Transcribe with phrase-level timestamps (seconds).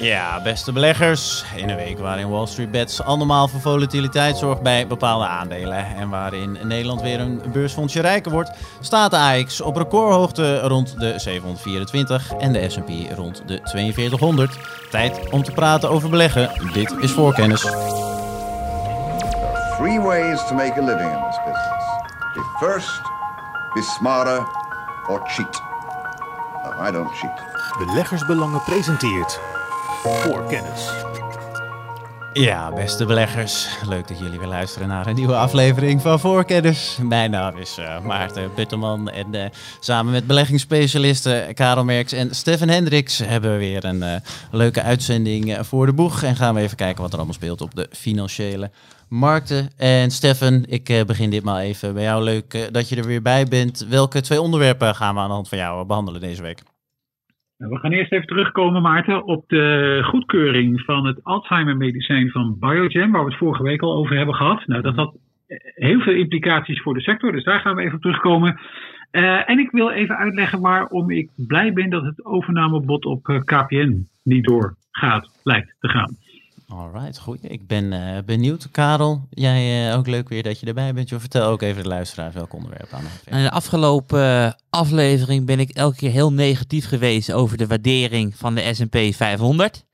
[0.00, 1.44] Ja, beste beleggers.
[1.56, 5.86] In een week waarin Wall Street Bets andermaal voor volatiliteit zorgt bij bepaalde aandelen.
[5.96, 8.50] En waarin Nederland weer een beursfondsje rijker wordt,
[8.80, 14.58] staat de AX op recordhoogte rond de 724 en de S&P rond de 4200.
[14.90, 16.50] Tijd om te praten over beleggen.
[16.72, 17.60] Dit is voorkennis.
[17.60, 17.76] There
[19.36, 21.84] are three ways to make a living in this business.
[22.34, 23.00] Be first,
[23.74, 24.46] be smarter,
[25.08, 25.62] or cheat.
[26.64, 27.42] No, I don't cheat.
[27.78, 29.40] Beleggersbelangen presenteert
[30.02, 30.90] voor kennis.
[32.32, 33.68] Ja, beste beleggers.
[33.88, 36.98] Leuk dat jullie weer luisteren naar een nieuwe aflevering van Voorkennis.
[37.02, 42.68] Mijn naam is eh, Maarten Putterman en eh, samen met beleggingsspecialisten Karel Merks en Stefan
[42.68, 44.20] Hendricks hebben we weer een eh,
[44.50, 46.22] leuke uitzending voor de boeg.
[46.22, 48.70] En gaan we even kijken wat er allemaal speelt op de financiële
[49.08, 49.70] markten.
[49.76, 52.22] En Stefan, ik begin ditmaal even bij jou.
[52.22, 53.86] Leuk dat je er weer bij bent.
[53.88, 56.62] Welke twee onderwerpen gaan we aan de hand van jou behandelen deze week?
[57.58, 63.10] Nou, we gaan eerst even terugkomen, Maarten, op de goedkeuring van het Alzheimer-medicijn van Biogen,
[63.10, 64.66] waar we het vorige week al over hebben gehad.
[64.66, 65.16] Nou, dat had
[65.74, 68.60] heel veel implicaties voor de sector, dus daar gaan we even op terugkomen.
[69.10, 73.40] Eh, en ik wil even uitleggen waarom ik blij ben dat het overnamebod op eh,
[73.40, 76.16] KPN niet doorgaat, lijkt te gaan.
[76.68, 77.38] Alright, goed.
[77.42, 78.70] Ik ben eh, benieuwd.
[78.70, 81.08] Karel, jij eh, ook leuk weer dat je erbij bent.
[81.08, 84.52] Je vertel ook even de luisteraars welk onderwerp aan de hand In de afgelopen eh,
[84.70, 89.84] aflevering ben ik elke keer heel negatief geweest over de waardering van de S&P 500.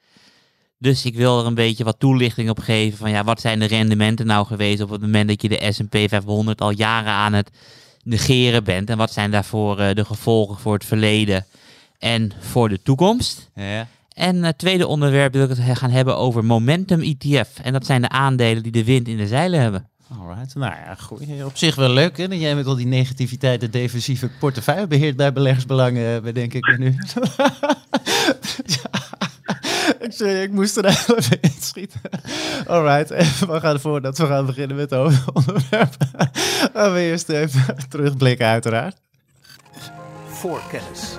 [0.78, 3.64] Dus ik wil er een beetje wat toelichting op geven van ja, wat zijn de
[3.64, 7.50] rendementen nou geweest op het moment dat je de S&P 500 al jaren aan het
[8.02, 8.90] negeren bent.
[8.90, 11.46] En wat zijn daarvoor eh, de gevolgen voor het verleden
[11.98, 13.50] en voor de toekomst.
[13.54, 13.86] Ja.
[14.14, 17.58] En het tweede onderwerp wil ik het gaan hebben over Momentum ETF.
[17.62, 19.88] En dat zijn de aandelen die de wind in de zeilen hebben.
[20.18, 21.20] Alright, nou ja, goed.
[21.44, 22.28] Op zich wel leuk, hè?
[22.28, 26.66] Dat jij met al die negativiteit de defensieve portefeuille beheert bij beleggersbelangen, eh, bedenk ik
[26.66, 26.94] me nu.
[28.76, 29.02] ja.
[30.00, 32.00] Ik, zeg, ik moest er even in schieten.
[32.66, 33.08] Alright,
[33.46, 35.94] we gaan voordat we gaan beginnen met het onderwerp.
[36.74, 38.96] Gaan we eerst even terugblikken, uiteraard.
[40.26, 41.18] Voor kennis.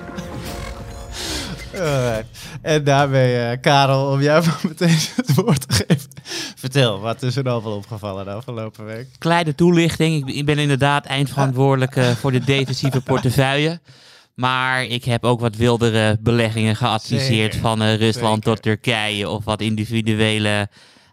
[1.80, 2.26] Alright.
[2.62, 6.10] En daarmee, eh, Karel, om jou maar meteen het woord te geven.
[6.56, 9.06] Vertel, wat is er allemaal opgevallen de afgelopen week?
[9.18, 10.34] Kleine toelichting.
[10.34, 13.80] Ik, ben inderdaad eindverantwoordelijk eh, voor de defensieve portefeuille.
[14.34, 17.52] Maar ik heb ook wat wildere beleggingen geadviseerd.
[17.52, 18.52] Zeker, Van eh, Rusland zeker.
[18.52, 19.28] tot Turkije.
[19.28, 20.68] Of wat individuele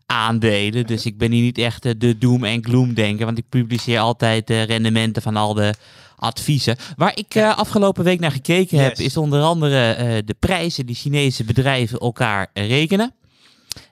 [0.06, 0.85] aandelen.
[0.85, 3.25] Dus ik ben hier niet echt de doom en gloom denken.
[3.25, 5.74] Want ik publiceer altijd de rendementen van al de
[6.23, 6.75] adviezen.
[6.95, 10.95] Waar ik eh, afgelopen week naar gekeken heb, is onder andere eh, de prijzen die
[10.95, 13.13] Chinese bedrijven elkaar rekenen.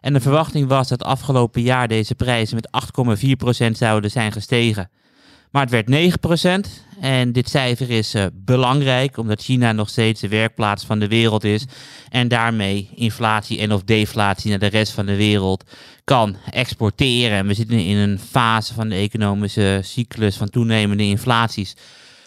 [0.02, 2.70] En de verwachting was dat afgelopen jaar deze prijzen met
[3.66, 4.90] 8,4% zouden zijn gestegen.
[5.52, 6.70] Maar het werd 9%.
[7.02, 11.44] En dit cijfer is eh, belangrijk omdat China nog steeds de werkplaats van de wereld
[11.44, 11.66] is.
[12.09, 15.64] En daarmee inflatie en of deflatie naar de rest van de wereld
[16.03, 17.38] kan exporteren.
[17.38, 21.75] En we zitten in een fase van de economische cyclus van toenemende inflaties.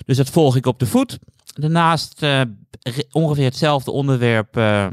[0.04, 1.19] Dus dat volg ik op de voet.
[1.54, 2.41] Daarnaast eh,
[3.10, 4.87] ongeveer hetzelfde onderwerp eh,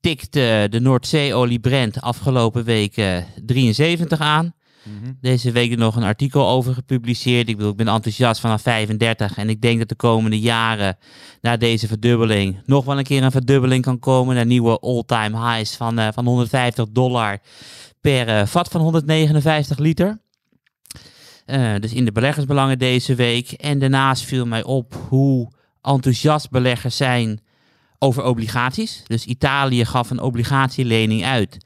[0.00, 4.54] tikt eh, de Noordzee-olie Brent afgelopen week eh, 73 aan.
[5.20, 7.48] Deze week er nog een artikel over gepubliceerd.
[7.48, 10.98] Ik bedoel, ik ben enthousiast vanaf 35 en ik denk dat de komende jaren
[11.40, 15.76] na deze verdubbeling nog wel een keer een verdubbeling kan komen naar nieuwe all-time highs
[15.76, 17.38] van, van 150 dollar
[18.00, 20.20] per vat van 159 liter.
[21.44, 23.52] Eh, dus in de beleggersbelangen deze week.
[23.52, 27.40] En daarnaast viel mij op hoe enthousiast beleggers zijn
[27.98, 29.02] over obligaties.
[29.06, 31.58] Dus Italië gaf een obligatielening uit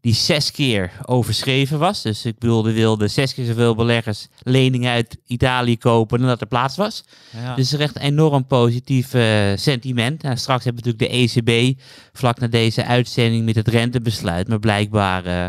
[0.00, 2.02] die zes keer overschreven was.
[2.02, 6.40] Dus ik bedoel, er wilden zes keer zoveel beleggers leningen uit Italië kopen dan dat
[6.40, 7.04] er plaats was.
[7.30, 7.54] Ja.
[7.54, 10.22] Dus echt een enorm positief eh, sentiment.
[10.22, 11.80] Nou, straks hebben we natuurlijk de ECB
[12.12, 14.48] vlak na deze uitzending met het rentebesluit.
[14.48, 15.46] Maar blijkbaar eh,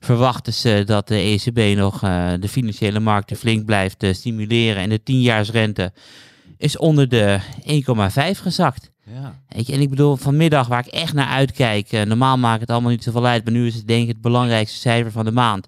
[0.00, 4.82] verwachten ze dat de ECB nog eh, de financiële markten flink blijft eh, stimuleren.
[4.82, 5.92] En de tienjaarsrente
[6.58, 7.38] is onder de
[8.34, 8.90] 1,5 gezakt.
[9.04, 9.40] ja.
[9.48, 11.92] Weet je, en ik bedoel, vanmiddag waar ik echt naar uitkijk.
[11.92, 13.44] eh, normaal maakt het allemaal niet zoveel uit.
[13.44, 15.66] Maar nu is het denk ik het belangrijkste cijfer van de maand.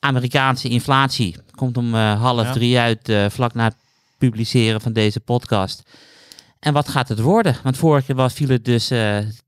[0.00, 1.36] Amerikaanse inflatie.
[1.54, 2.52] Komt om half Ja.
[2.52, 3.76] drie uit, vlak na het
[4.18, 5.82] publiceren van deze podcast.
[6.60, 7.56] En wat gaat het worden?
[7.62, 8.90] Want vorige keer was, viel het dus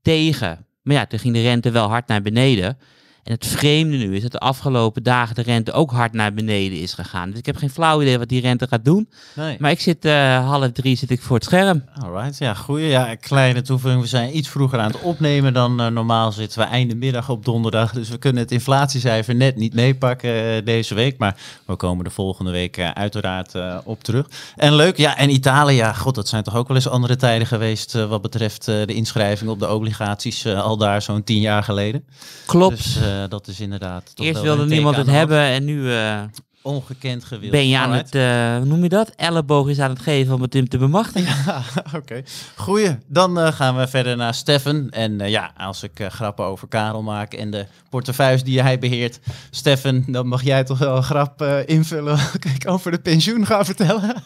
[0.01, 0.65] tegen.
[0.81, 2.77] Maar ja, toen ging de rente wel hard naar beneden.
[3.23, 6.79] En het vreemde nu is dat de afgelopen dagen de rente ook hard naar beneden
[6.79, 7.29] is gegaan.
[7.29, 9.09] Dus ik heb geen flauw idee wat die rente gaat doen.
[9.35, 9.55] Nee.
[9.59, 11.83] Maar ik zit eh, half drie zit ik voor het scherm.
[12.01, 12.87] Alright, ja, goeie.
[12.87, 14.01] Ja, kleine toevoeging.
[14.01, 17.45] We zijn iets vroeger aan het opnemen dan eh, normaal zitten we einde middag op
[17.45, 17.91] donderdag.
[17.91, 21.17] Dus we kunnen het inflatiecijfer net niet meepakken eh, deze week.
[21.17, 21.35] Maar
[21.65, 24.27] we komen er volgende week uiteraard op terug.
[24.55, 27.47] En leuk, ja, en Italië, ja, god, dat zijn toch ook wel eens andere tijden
[27.47, 32.03] geweest wat betreft de inschrijving op de obligaties al daar zo'n tien jaar geleden.
[32.45, 32.77] Klopt.
[32.77, 34.15] Dus dat is inderdaad.
[34.15, 36.21] toch Eerst wilde niemand het hebben en nu eh,
[36.63, 37.51] Ongekend gewild.
[37.51, 38.13] ben je aan Alright.
[38.13, 39.11] het, eh, hoe noem je dat?
[39.15, 41.35] Elleboog is aan het geven om het hem te bemachtigen.
[41.45, 41.61] Ja,
[41.95, 42.23] oké.
[42.55, 42.97] Goeie.
[43.07, 44.89] Dan eh, gaan we verder naar Steffen.
[44.89, 48.79] En eh, ja, als ik eh, grappen over Karel maak en de portefeuilles die hij
[48.79, 49.19] beheert.
[49.49, 52.19] Steffen, dan mag jij toch wel een grap invullen
[52.55, 54.23] ik over de pensioen ga vertellen.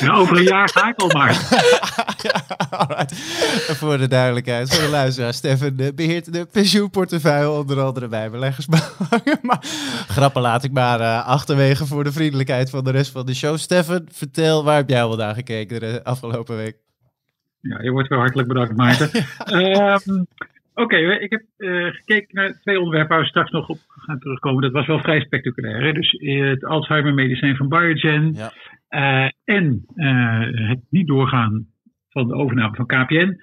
[0.00, 1.40] Ja, over een jaar ga ik al maar.
[2.32, 3.14] ja, alright.
[3.76, 5.34] Voor de duidelijkheid, voor de luisteraar.
[5.34, 9.38] Steffen eh, beheert de pensioenportefeuille onder andere bij beleggersbelangen.
[9.42, 9.58] maar
[10.08, 11.26] grappen laat ik maar eh,
[11.62, 13.56] achterwege voor de vriendelijkheid van de rest van de show.
[13.56, 16.76] Steffen, vertel, waar heb jij wel naar gekeken de afgelopen week?
[17.60, 19.10] Ja, je wordt wel hartelijk bedankt, Maarten.
[19.44, 20.24] Ehm,
[20.74, 24.62] Oké, ik heb eh, gekeken naar twee onderwerpen waar we straks nog op gaan terugkomen.
[24.62, 25.82] Dat was wel vrij spectaculair.
[25.82, 25.92] Hè?
[25.92, 28.52] Dus eh, het Alzheimer-medicijn van Biogen Ja.
[28.88, 29.84] eh, en
[30.68, 31.66] het niet doorgaan
[32.08, 33.36] van de overname van KPN.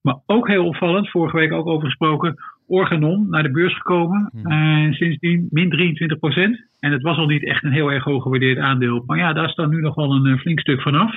[0.00, 2.36] Maar ook heel opvallend, vorige week ook over gesproken,
[2.66, 4.30] Organon naar de beurs gekomen.
[4.42, 6.70] En sindsdien min 23 procent.
[6.80, 9.02] En het was al niet echt een heel erg hoog gewaardeerd aandeel.
[9.06, 11.14] Maar ja, daar staat nu nog wel een eh, flink stuk vanaf.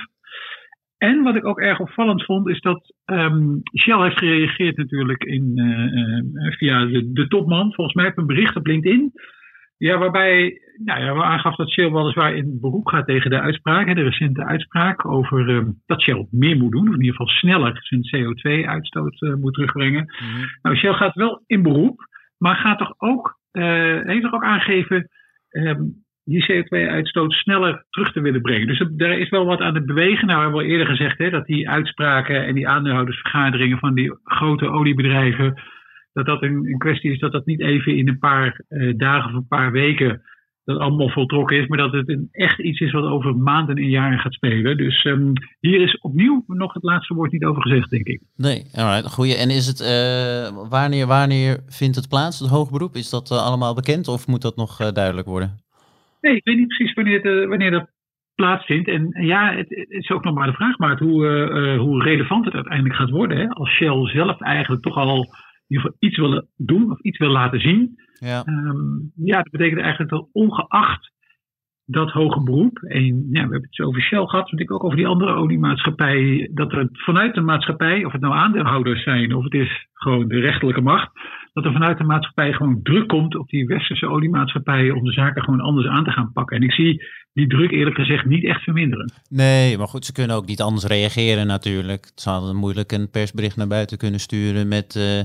[0.98, 5.52] En wat ik ook erg opvallend vond, is dat ehm, Shell heeft gereageerd natuurlijk in,
[5.56, 7.72] eh, via de, de topman.
[7.72, 9.12] Volgens mij op een bericht op LinkedIn.
[9.78, 13.94] Ja, waarbij nou ja, waar aangaf dat Shell weliswaar in beroep gaat tegen de uitspraak.
[13.94, 16.88] De recente uitspraak over ehm, dat Shell meer moet doen.
[16.88, 20.04] Of in ieder geval sneller zijn CO2-uitstoot eh, moet terugbrengen.
[20.04, 20.46] Mhm.
[20.62, 22.00] Nou, Shell gaat wel in beroep,
[22.38, 25.08] maar gaat toch ook, eh, heeft toch ook aangegeven
[25.50, 25.82] ehm,
[26.24, 28.66] die CO2-uitstoot sneller terug te willen brengen.
[28.66, 30.26] Dus er- daar is wel wat aan het bewegen.
[30.26, 34.18] Nou, we hebben al eerder gezegd hè, dat die uitspraken en die aandeelhoudersvergaderingen van die
[34.24, 35.60] grote oliebedrijven,
[36.16, 39.30] dat dat een, een kwestie is dat dat niet even in een paar eh, dagen
[39.30, 40.22] of een paar weken
[40.64, 43.88] dat allemaal voltrokken is, maar dat het een echt iets is wat over maanden en
[43.88, 44.76] jaren gaat spelen.
[44.76, 48.20] Dus ehm, hier is opnieuw nog het laatste woord niet over gezegd, denk ik.
[48.36, 49.36] Nee, alright, goeie.
[49.36, 52.94] En is het, eh, wanneer, wanneer vindt het plaats, het hoger beroep?
[52.94, 55.58] Is dat eh, allemaal bekend of moet dat nog duidelijk worden?
[56.20, 57.90] Nee, ik weet niet precies wanneer, het, wanneer dat
[58.34, 58.88] plaatsvindt.
[58.88, 62.54] En ja, het, het is ook nog maar de vraag, maar hoe, hoe relevant het
[62.54, 63.38] uiteindelijk gaat worden.
[63.38, 63.48] Hè?
[63.48, 65.26] Als Shell zelf eigenlijk toch al
[65.68, 67.94] ieder geval iets wil doen of iets wil laten zien.
[68.18, 71.14] Ja, Ehm, ja, dat betekent eigenlijk dat ongeacht
[71.86, 74.84] dat hoge beroep, en ja, we hebben het zo over Shell gehad, maar natuurlijk ook
[74.84, 79.44] over die andere oliemaatschappij, dat er vanuit de maatschappij, of het nou aandeelhouders zijn of
[79.44, 81.10] het is gewoon de rechterlijke macht,
[81.52, 85.42] dat er vanuit de maatschappij gewoon druk komt op die westerse oliemaatschappijen om de zaken
[85.42, 86.56] gewoon anders aan te gaan pakken.
[86.56, 89.12] En ik zie die druk eerlijk gezegd niet echt verminderen.
[89.28, 92.10] nee, maar goed, ze kunnen ook niet anders reageren natuurlijk.
[92.14, 95.20] Ze hadden moeilijk een persbericht naar buiten kunnen sturen met eh,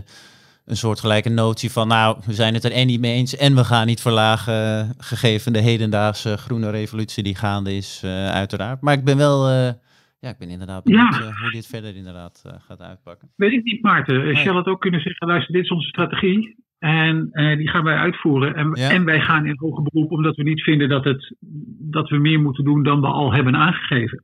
[0.72, 3.64] een soortgelijke notie van, nou, we zijn het er en niet mee eens en we
[3.64, 8.82] gaan niet verlagen, gegeven de hedendaagse groene revolutie die gaande is, eh, uiteraard.
[8.82, 9.72] Maar ik ben wel, eh,
[10.20, 11.20] ja, ik ben inderdaad benieuwd Ja.
[11.22, 13.30] eh, hoe dit verder inderdaad gaat uitpakken.
[13.36, 14.24] Weet ik niet, Maarten.
[14.24, 14.36] Nee.
[14.36, 16.56] Shell had ook kunnen zeggen, luister, dit is onze strategie.
[16.80, 18.56] En die gaan wij uitvoeren.
[18.56, 18.90] En, Ja.
[18.90, 21.36] en wij gaan in hoger beroep omdat we niet vinden dat, het,
[21.80, 24.20] dat we meer moeten doen dan we al hebben aangegeven.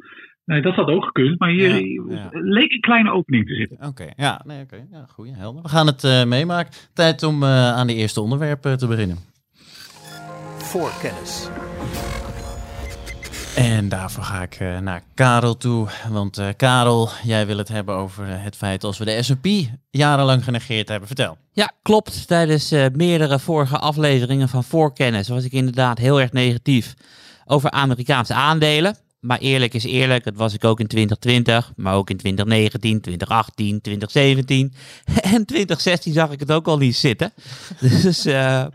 [0.48, 2.30] Nee, dat had ook gekund, maar hier Ja, ja.
[2.32, 3.88] leek een kleine opening te zitten.
[3.88, 5.62] Oké, ja, nee, oké, ja, goeie, helder.
[5.64, 6.74] We gaan het eh, meemaken.
[6.94, 9.18] Tijd om eh, aan de eerste onderwerpen te beginnen.
[10.58, 11.50] Voorkennis.
[13.56, 15.88] En daarvoor ga ik eh, naar Karel toe.
[16.10, 19.48] Want eh, Karel, jij wil het hebben over eh, het feit als we de S&P
[19.90, 21.08] jarenlang genegeerd hebben.
[21.08, 21.38] Vertel.
[21.52, 22.28] Ja, klopt.
[22.28, 26.94] Tijdens eh, meerdere vorige afleveringen van Voorkennis was ik inderdaad heel erg negatief
[27.46, 28.98] over Amerikaanse aandelen.
[29.28, 33.82] Maar eerlijk is eerlijk, dat was ik ook in 2020, maar ook in 2019, 2018,
[33.82, 34.74] 2017
[35.22, 37.34] en 2016 zag ik het ook al niet zitten.
[38.04, 38.66] Dus eh,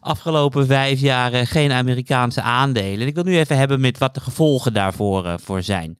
[0.00, 3.00] afgelopen vijf jaar eh, geen Amerikaanse aandelen.
[3.00, 5.98] En ik wil nu even hebben met wat de gevolgen daarvoor eh, voor zijn.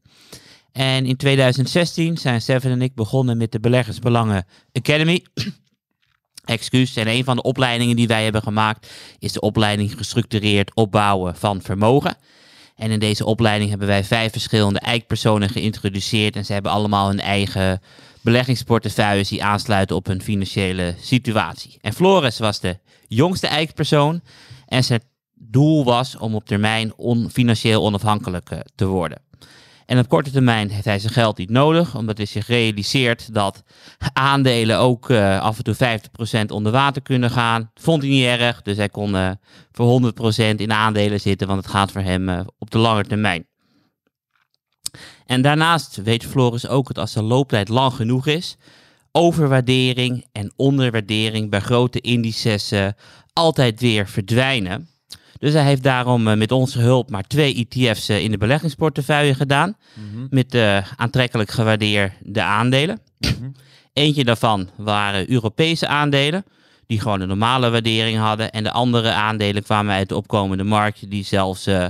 [0.73, 5.25] En in 2016 zijn Seven en ik begonnen met de Beleggersbelangen Academy.
[6.45, 6.97] Excuus.
[6.97, 11.62] En een van de opleidingen die wij hebben gemaakt is de opleiding gestructureerd opbouwen van
[11.62, 12.17] vermogen.
[12.78, 16.37] En in deze opleiding hebben wij vijf verschillende eikpersonen geïntroduceerd.
[16.37, 17.80] En ze hebben allemaal hun eigen
[18.20, 21.78] beleggingsportefeuilles die aansluiten op hun financiële situatie.
[21.80, 24.20] En Floris was de jongste eikpersoon.
[24.66, 25.02] En zijn
[25.35, 26.92] doel was om op termijn
[27.30, 29.23] financieel onafhankelijk te worden.
[29.88, 33.62] En op korte termijn heeft hij zijn geld niet nodig, omdat hij zich realiseert dat
[34.12, 35.99] aandelen ook eh, af en toe
[36.45, 37.71] 50% onder water kunnen gaan.
[37.75, 39.30] Vond hij niet erg, dus hij kon eh,
[39.73, 40.12] voor
[40.52, 43.47] 100% in aandelen zitten, want het gaat voor hem eh, op de lange termijn.
[45.26, 48.57] En daarnaast weet Floris ook dat als de looptijd lang genoeg is,
[49.12, 52.73] overwaardering en onderwaardering bij grote indices
[53.33, 54.88] altijd weer verdwijnen.
[55.38, 59.35] Dus hij heeft daarom eh, met onze hulp maar twee ETF's eh, in de beleggingsportefeuille
[59.35, 59.76] gedaan.
[60.30, 63.00] Met eh, aantrekkelijk gewaardeerde aandelen.
[63.92, 66.45] Eentje daarvan waren Europese aandelen,
[66.87, 68.50] die gewoon een normale waardering hadden.
[68.50, 71.87] En de andere aandelen kwamen uit de opkomende markt, die zelfs eh,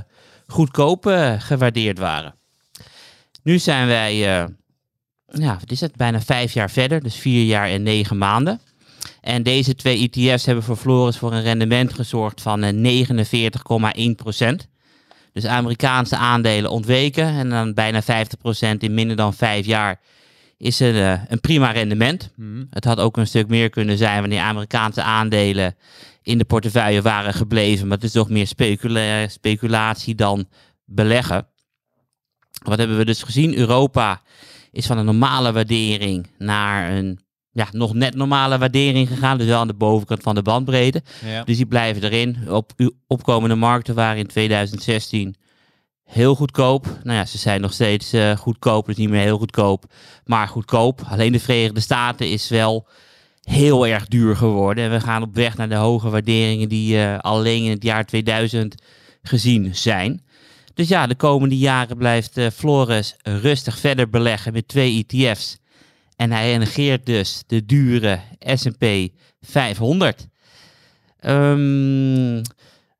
[0.47, 1.03] goedkoop
[1.37, 2.35] gewaardeerd waren.
[3.43, 4.47] Nu zijn wij, eh,
[5.25, 8.59] ja, wat is het, bijna vijf jaar verder, dus vier jaar en negen maanden.
[9.21, 13.05] En deze twee ETF's hebben voor Floris voor een rendement gezorgd van eh,
[14.63, 14.67] 49,1%.
[15.33, 18.05] Dus Amerikaanse aandelen ontweken en dan bijna 50%
[18.77, 19.99] in minder dan vijf jaar
[20.57, 22.31] is een, eh, een prima rendement.
[22.35, 22.63] Mhm.
[22.69, 25.75] Het had ook een stuk meer kunnen zijn wanneer Amerikaanse aandelen
[26.23, 27.87] in de portefeuille waren gebleven.
[27.87, 30.47] Maar het is toch meer specula- speculatie dan
[30.85, 31.47] beleggen.
[32.63, 33.57] Wat hebben we dus gezien?
[33.57, 34.21] Europa
[34.71, 37.19] is van een normale waardering naar een
[37.51, 39.37] ja, nog net normale waardering gegaan.
[39.37, 41.03] Dus wel aan de bovenkant van de bandbreedte.
[41.25, 41.43] Ja.
[41.43, 42.49] Dus die blijven erin.
[42.49, 42.71] Op
[43.07, 45.35] opkomende markten waren in 2016
[46.09, 46.85] heel goedkoop.
[47.03, 49.85] Nou ja, ze zijn nog steeds eh, goedkoop, dus niet meer heel goedkoop,
[50.25, 51.01] maar goedkoop.
[51.09, 52.87] Alleen de Verenigde Staten is wel
[53.41, 54.83] heel erg duur geworden.
[54.83, 58.05] En we gaan op weg naar de hoge waarderingen die eh, alleen in het jaar
[58.05, 58.75] 2000
[59.21, 60.23] gezien zijn.
[60.73, 65.57] Dus ja, de komende jaren blijft eh, Flores rustig verder beleggen met twee ETF's.
[66.19, 68.85] En hij negeert dus de dure S&P
[69.41, 70.27] 500.
[71.19, 72.43] Ehm,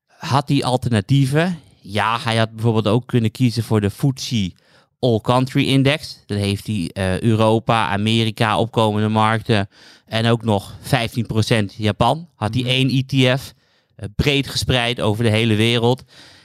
[0.06, 1.58] had hij alternatieven?
[1.80, 4.52] Ja, hij had bijvoorbeeld ook kunnen kiezen voor de FTSE
[4.98, 6.22] All Country Index.
[6.26, 9.68] Dan heeft hij eh, Europa, Amerika, opkomende markten
[10.06, 12.28] en ook nog 15% Japan.
[12.34, 13.52] Had hij één ETF,
[13.96, 16.02] eh, breed gespreid over de hele wereld.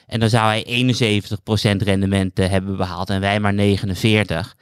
[0.07, 4.55] En dan zou hij 71% rendement hebben behaald en wij maar 49%.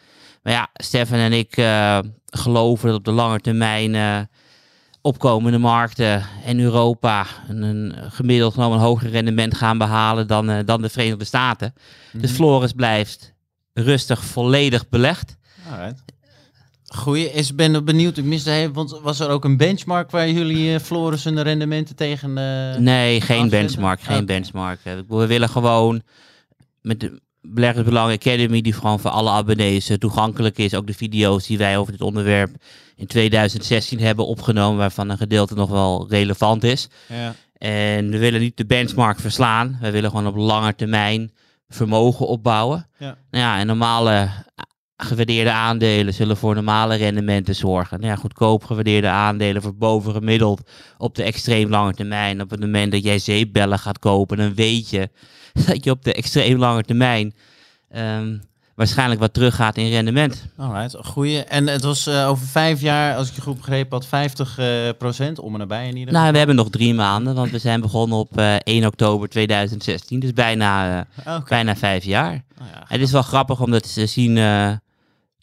[0.43, 4.19] Maar ja, Stefan en ik eh, geloven dat op de lange termijn eh,
[5.01, 10.65] opkomende markten en Europa een, een gemiddeld genomen een hoger rendement gaan behalen dan, eh,
[10.65, 11.73] dan de Verenigde Staten.
[12.12, 13.33] Dus Floris blijft
[13.73, 15.38] rustig volledig belegd.
[15.71, 16.03] Alright.
[16.85, 18.17] Goeie, is ben benieuwd.
[18.17, 22.33] Ik miste heel, want was er ook een benchmark waar jullie Floris hun rendementen tegen?
[22.83, 23.50] Nee, geen afzetten?
[23.50, 24.01] benchmark.
[24.01, 24.79] Geen benchmark.
[25.07, 26.01] We willen gewoon
[26.81, 30.73] met de Beleggersbelang Academy, die gewoon voor alle abonnees eh, toegankelijk is.
[30.73, 32.55] Ook de video's die wij over dit onderwerp
[32.95, 36.88] in 2016 hebben opgenomen, waarvan een gedeelte nog wel relevant is.
[37.07, 37.35] Ja.
[37.57, 39.77] En we willen niet de benchmark verslaan.
[39.81, 41.31] We willen gewoon op lange termijn
[41.67, 42.88] vermogen opbouwen.
[42.97, 43.17] Ja.
[43.31, 44.29] Nou ja, en normale
[44.97, 48.00] gewaardeerde aandelen zullen voor normale rendementen zorgen.
[48.00, 52.41] Nou ja, goedkoop gewaardeerde aandelen voor bovengemiddeld op de extreem lange termijn.
[52.41, 55.09] Op het moment dat jij zeepbellen gaat kopen, dan weet je
[55.67, 57.33] dat je op de extreem lange termijn
[57.89, 58.38] ehm,
[58.75, 60.45] waarschijnlijk wat teruggaat in rendement.
[60.57, 61.43] Alright, goeie.
[61.43, 64.89] En het was eh, over vijf jaar, als ik je goed begrepen had, 50 eh,
[64.98, 66.31] procent, om en nabij in ieder Nou, geval.
[66.31, 70.19] we hebben nog drie maanden, want we zijn begonnen op eh, 1 oktober 2016.
[70.19, 72.43] Dus bijna, eh, bijna vijf jaar.
[72.57, 74.72] Nou ja, Het is wel grappig om dat te zien eh,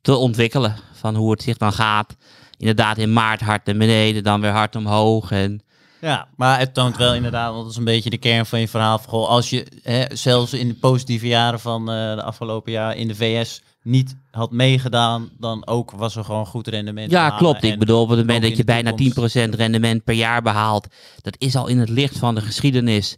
[0.01, 0.77] te ontwikkelen.
[0.93, 2.17] Van hoe het zich dan gaat.
[2.59, 5.31] Inderdaad, in maart hard naar beneden, dan weer hard omhoog.
[5.31, 5.61] En
[6.01, 8.69] Ja, maar het toont wel inderdaad, want dat is een beetje de kern van je
[8.69, 8.99] verhaal.
[8.99, 12.97] Van, goh, als je hè, zelfs in de positieve jaren van eh, de afgelopen jaar
[12.97, 17.11] in de VS niet had meegedaan, dan ook was er gewoon goed rendement.
[17.11, 17.63] ja, klopt.
[17.63, 20.87] Ik bedoel, op het moment dat je bijna toekomst- 10% rendement per jaar behaalt.
[21.23, 23.17] Dat is al in het licht van de geschiedenis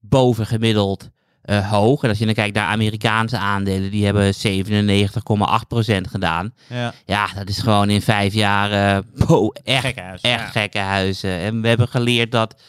[0.00, 0.46] boven
[1.44, 2.02] eh, hoog.
[2.02, 6.54] En als je dan kijkt naar Amerikaanse aandelen, die hebben 97,8% gedaan.
[6.68, 10.46] Ja, Ja, dat is gewoon in vijf jaar bo, echt, Gekkenhuis, echt ja.
[10.46, 11.38] gekke huizen.
[11.38, 12.62] En we hebben geleerd dat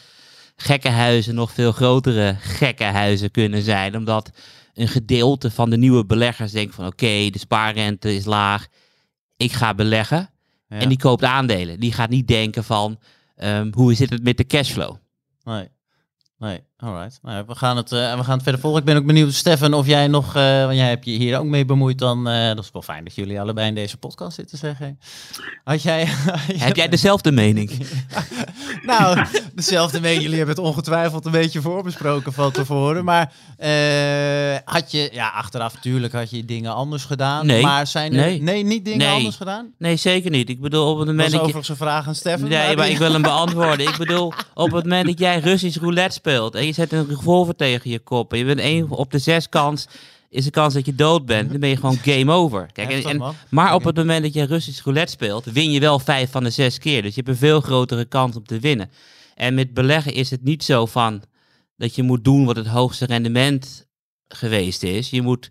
[0.56, 3.96] gekke huizen nog veel grotere gekke huizen kunnen zijn.
[3.96, 4.30] Omdat
[4.74, 8.66] een gedeelte van de nieuwe beleggers denkt van oké, de spaarrente is laag.
[9.36, 10.30] Ik ga beleggen.
[10.68, 10.78] ja.
[10.78, 11.80] En die koopt aandelen.
[11.80, 12.98] Die gaat niet denken van
[13.36, 14.96] ehm, hoe zit het met de cashflow.
[15.44, 15.68] Nee.
[16.38, 17.18] Nee, alright.
[17.22, 18.80] Nou, we, gaan het, eh, we gaan het verder volgen.
[18.80, 21.44] Ik ben ook benieuwd, Stefan, of jij nog, eh, want jij hebt je hier ook
[21.44, 22.28] mee bemoeid dan.
[22.28, 24.94] eh, dat is wel fijn dat jullie allebei in deze podcast zitten, zeg ik.
[25.64, 26.04] Had jij...
[26.56, 27.70] Heb jij dezelfde mening?
[28.82, 30.22] nou, dezelfde mening.
[30.22, 33.04] Jullie hebben het ongetwijfeld een beetje voorbesproken van tevoren.
[33.04, 33.32] Maar
[34.64, 37.46] had je, ja, achteraf natuurlijk had je dingen anders gedaan.
[37.46, 37.62] Nee.
[37.62, 38.64] Maar zijn er, nee, Nee.
[38.64, 39.16] niet dingen Nee.
[39.16, 39.72] anders gedaan?
[39.78, 40.48] Nee, zeker niet.
[40.48, 41.46] Ik bedoel, op het moment is dat je...
[41.46, 42.48] overigens een vraag aan Stefan.
[42.48, 43.86] Nee, maar die- ik wil hem beantwoorden.
[43.88, 47.90] Ik bedoel, op het moment dat jij Russisch roulette speelt je zet een revolver tegen
[47.90, 49.86] je kop en je bent één op de zes kans
[50.28, 51.50] is de kans dat je dood bent.
[51.50, 52.68] Dan ben je gewoon game over.
[52.72, 55.98] Kijk, en, en- maar op het moment dat je Russisch roulette speelt, win je wel
[55.98, 57.02] vijf van de zes keer.
[57.02, 58.90] Dus je hebt een veel grotere kans om te winnen.
[59.34, 61.22] En met beleggen is het niet zo van
[61.76, 63.86] dat je moet doen wat het hoogste rendement
[64.28, 65.10] geweest is.
[65.10, 65.50] Je moet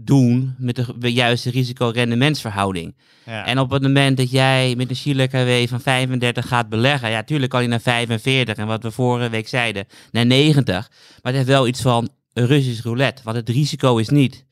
[0.00, 2.96] doen met de, juiste risico-rendementsverhouding.
[3.24, 3.46] Ja.
[3.46, 7.22] En op het moment dat jij met een Chile KW van 35 gaat beleggen, ja,
[7.22, 10.66] tuurlijk kan je naar 45 en wat we vorige week zeiden, naar 90.
[10.74, 14.44] Maar het heeft wel iets van een Russisch roulette, want het risico is niet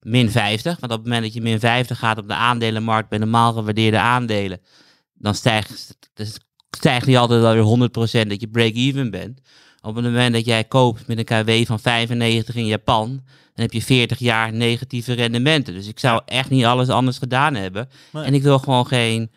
[0.00, 0.80] min 50.
[0.80, 3.98] Want op het moment dat je min 50 gaat op de aandelenmarkt bij normaal gewaardeerde
[3.98, 4.60] aandelen,
[5.14, 6.38] dan stijgt, dus
[6.70, 7.88] stijgt niet altijd alweer
[8.24, 9.40] 100% dat je break-even bent.
[9.80, 13.24] Op het moment dat jij koopt met een KW van 95 in Japan,
[13.58, 15.74] dan heb je 40 jaar negatieve rendementen.
[15.74, 17.88] Dus ik zou echt niet alles anders gedaan hebben.
[18.12, 18.24] Nee.
[18.24, 19.30] En ik wil gewoon geen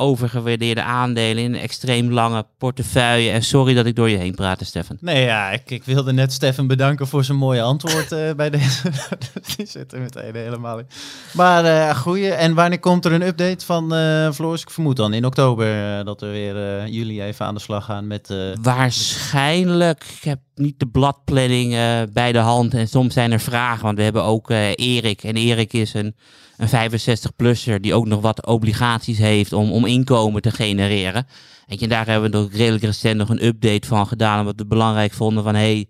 [0.00, 3.30] overgewaardeerde aandelen in een extreem lange portefeuille.
[3.30, 4.96] En sorry dat ik door je heen praatte, Stefan.
[5.00, 8.90] Nee, ja, ik, ik wilde net Stefan bedanken voor zijn mooie antwoord eh, bij deze.
[9.56, 10.86] Die zit er meteen helemaal in.
[11.32, 12.30] Maar eh goeie.
[12.30, 14.62] En wanneer komt er een update van eh Floris?
[14.62, 18.34] Ik vermoed dan in oktober dat we weer jullie even aan de slag gaan met...
[18.62, 20.04] Waarschijnlijk.
[20.16, 21.70] Ik heb niet de bladplanning
[22.12, 22.74] bij de hand.
[22.74, 23.84] En soms zijn er vragen.
[23.84, 25.24] Want we hebben ook Erik.
[25.24, 26.14] En Erik is een,
[26.60, 31.26] een 65-plusser die ook nog wat obligaties heeft om, om inkomen te genereren.
[31.66, 34.38] En daar hebben we nog redelijk recent nog een update van gedaan.
[34.40, 35.54] Omdat we belangrijk vonden van...
[35.54, 35.88] Hey,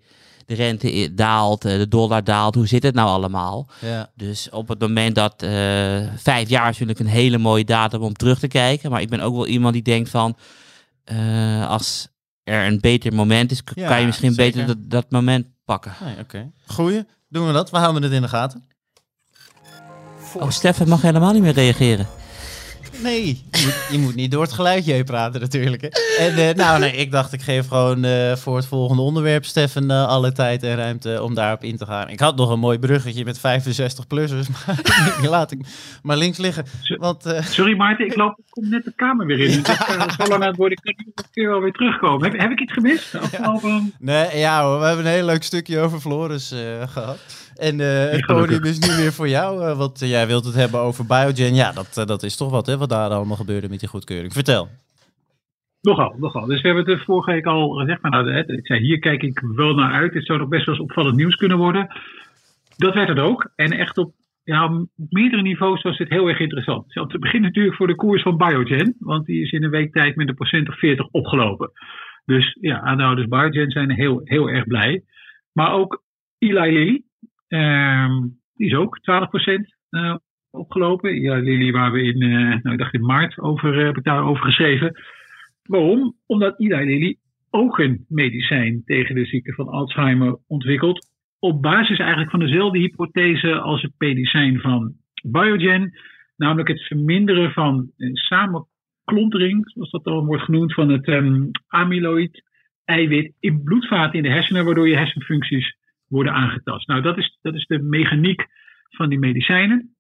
[0.51, 2.55] de rente daalt, eh, de dollar daalt.
[2.55, 3.69] Hoe zit het nou allemaal?
[3.81, 4.11] ja.
[4.15, 5.51] Dus op het moment dat eh,
[6.17, 8.91] vijf jaar is natuurlijk een hele mooie datum om terug te kijken.
[8.91, 10.37] Maar ik ben ook wel iemand die denkt van,
[11.05, 12.09] eh, als
[12.43, 14.53] er een beter moment is, Ja, kan je misschien zeker.
[14.61, 15.93] beter dat, dat moment pakken.
[16.05, 16.51] Nee, Oké.
[16.67, 17.05] Goeie.
[17.29, 17.71] Doen we dat?
[17.71, 18.65] We houden het in de gaten.
[20.35, 22.07] Oh, Stefan mag helemaal niet meer reageren.
[23.03, 25.83] Nee, je moet, je moet niet door het geluidje heen praten natuurlijk.
[25.83, 25.89] Hè.
[26.19, 29.91] En eh, nou nee, ik dacht ik geef gewoon eh, voor het volgende onderwerp Stefan
[29.91, 32.09] eh, alle tijd en ruimte om daarop in te gaan.
[32.09, 35.61] Ik had nog een mooi bruggetje met 65-plussers, maar die laat ik
[36.03, 36.65] maar links liggen.
[36.99, 39.63] Want eh, Sorry Maarten, ik loop ik kom net de kamer weer in.
[39.63, 42.31] Dus ik zo lang aan het worden, ik kan een keer wel weer terugkomen.
[42.31, 43.15] Heb, heb ik iets gemist?
[43.15, 43.93] Afgelopen...
[43.99, 47.19] nee, ja hoor, we hebben een heel leuk stukje over Floris eh, gehad.
[47.61, 50.55] En eh, het podium is nu weer voor jou, eh, want eh, jij wilt het
[50.55, 51.55] hebben over Biogen.
[51.55, 54.33] Ja, dat, dat is toch wat hè, wat daar allemaal gebeurde met die goedkeuring.
[54.33, 54.69] Vertel.
[55.81, 56.47] Nogal, nogal.
[56.47, 58.03] Dus we hebben het vorige week al gezegd.
[58.03, 60.13] Maar nou, ik zei, hier kijk ik wel naar uit.
[60.13, 61.89] Dit zou nog best wel eens opvallend nieuws kunnen worden.
[62.77, 63.51] Dat werd het ook.
[63.57, 64.13] En echt op,
[64.43, 66.93] ja, op meerdere niveaus was het heel erg interessant.
[66.93, 68.97] Zelf te beginnen natuurlijk voor de koers van Biogen.
[68.99, 71.71] Want die is in een week tijd met een procent of 40 opgelopen.
[72.25, 75.03] Dus ja, aandeelhouders Biogen zijn heel, heel erg blij.
[75.53, 76.03] Maar ook
[76.39, 77.05] Eli Lilly.
[77.51, 78.13] Ehm,
[78.55, 80.17] die is ook 12% eh,
[80.51, 81.11] opgelopen.
[81.11, 84.05] Eli Lilly waar we in, eh, nou, ik dacht in maart over, eh, heb ik
[84.05, 85.01] daarover geschreven.
[85.63, 86.17] Waarom?
[86.27, 87.17] Omdat Eli Lilly
[87.51, 91.09] ook een medicijn tegen de ziekte van Alzheimer ontwikkelt.
[91.39, 95.93] Op basis eigenlijk van dezelfde hypothese als het medicijn van Biogen.
[96.37, 102.43] Namelijk het verminderen van een samenklontering, zoals dat dan wordt genoemd, van het ehm, amyloid
[102.85, 105.77] eiwit in bloedvaten in de hersenen, waardoor je hersenfuncties
[106.11, 106.87] worden aangetast.
[106.87, 108.47] Nou, dat is, dat is de mechaniek
[108.89, 109.95] van die medicijnen.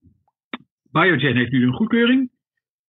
[0.91, 2.31] Biogen heeft nu een goedkeuring.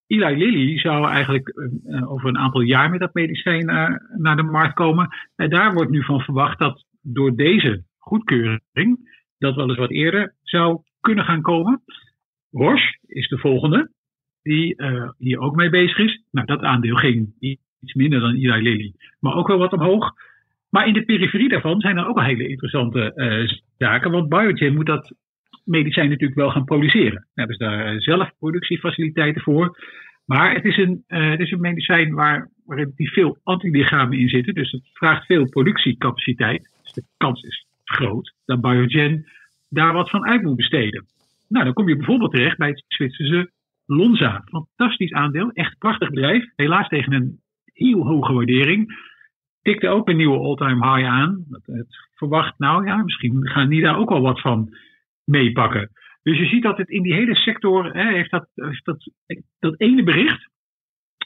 [0.08, 4.36] Eli Lilly zou eigenlijk eh, eh, over een aantal jaar met dat medicijn eh, naar
[4.36, 5.10] de markt komen.
[5.36, 10.36] En daar wordt nu van verwacht dat door deze goedkeuring dat wel eens wat eerder
[10.42, 11.82] zou kunnen gaan komen.
[12.52, 13.92] Roche is de volgende
[14.42, 14.76] die
[15.18, 16.24] hier ook mee bezig is.
[16.32, 20.14] Nou, dat aandeel ging iets minder dan Eli Lilly, maar ook wel wat omhoog.
[20.72, 24.12] Maar in de periferie daarvan zijn er ook al hele interessante eh, zaken.
[24.12, 25.14] Want Biogen moet dat
[25.66, 27.14] medicijn natuurlijk wel gaan produceren.
[27.34, 29.78] Daar hebben ze daar eh, zelf productiefaciliteiten voor.
[30.26, 34.54] Maar het is een, eh, het is een medicijn waar relatief veel antilichamen in zitten.
[34.54, 36.70] Dus het vraagt veel productiecapaciteit.
[36.84, 39.26] Dus de kans is groot dat Biogen
[39.70, 41.06] daar wat van uit moet besteden.
[41.48, 43.52] Nou, dan kom je bijvoorbeeld terecht bij het Zwitserse
[43.86, 44.44] Lonza.
[44.46, 46.46] Fantastisch aandeel, echt prachtig bedrijf.
[46.56, 47.40] Helaas tegen een
[47.74, 49.10] heel hoge waardering.
[49.62, 51.46] Tikte ook een nieuwe all-time high aan.
[51.50, 54.76] Dat Het verwacht, nou ja, misschien gaan die daar ook wel wat van
[55.24, 55.92] meepakken.
[56.24, 59.12] Dus je ziet dat het in die hele sector hè, heeft, dat, heeft dat,
[59.60, 60.50] dat ene bericht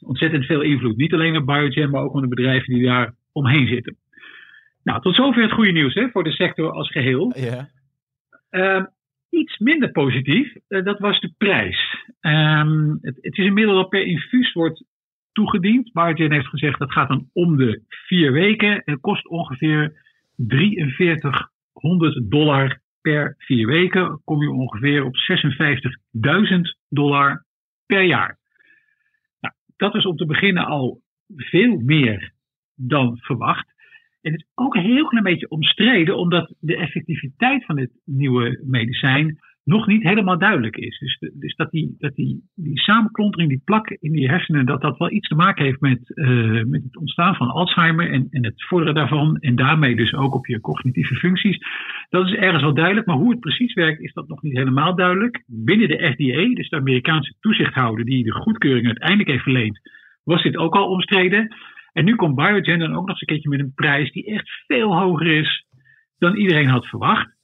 [0.06, 0.98] ontzettend veel invloed.
[0.98, 3.98] Niet alleen op Biogen, maar ook op de bedrijven die daar omheen zitten.
[4.84, 7.34] Nou, tot zover het goede nieuws hè, voor de sector als geheel.
[7.38, 7.69] Ja.
[8.50, 8.86] Ehm,
[9.30, 12.06] iets minder positief, eh, dat was de prijs.
[12.19, 14.84] Ehm, het, het is inmiddels al per infuus wordt
[15.36, 15.91] toegediend.
[15.93, 18.82] Biogen heeft gezegd dat gaat dan om de vier weken.
[18.86, 20.02] Het kost ongeveer
[20.38, 24.21] 4300 dollar per vier weken.
[24.24, 27.45] Kom je ongeveer op 56.000 dollar
[27.86, 28.38] per jaar.
[29.39, 31.02] Nou, dat is om te beginnen al
[31.36, 32.32] veel meer
[32.76, 33.74] dan verwacht.
[34.21, 38.62] En het is ook een heel klein beetje omstreden, omdat de effectiviteit van dit nieuwe
[38.65, 40.99] medicijn nog niet helemaal duidelijk is.
[40.99, 44.97] Dus, dus dat, die, dat die, die samenklontering, die plak in die hersenen, dat dat
[44.97, 48.65] wel iets te maken heeft met, eh, met het ontstaan van Alzheimer en, en het
[48.65, 49.38] vorderen daarvan.
[49.38, 51.58] En daarmee dus ook op je cognitieve functies.
[52.10, 54.95] Dat is ergens wel duidelijk, maar hoe het precies werkt, is dat nog niet helemaal
[54.95, 55.43] duidelijk.
[55.47, 59.80] Binnen de FDA, dus de Amerikaanse toezichthouder die de goedkeuring uiteindelijk heeft verleend,
[60.23, 61.56] was dit ook al omstreden.
[61.93, 64.49] En nu komt Biogen dan ook nog eens een keertje met een prijs die echt
[64.67, 65.65] veel hoger is
[66.17, 67.35] dan iedereen had verwacht.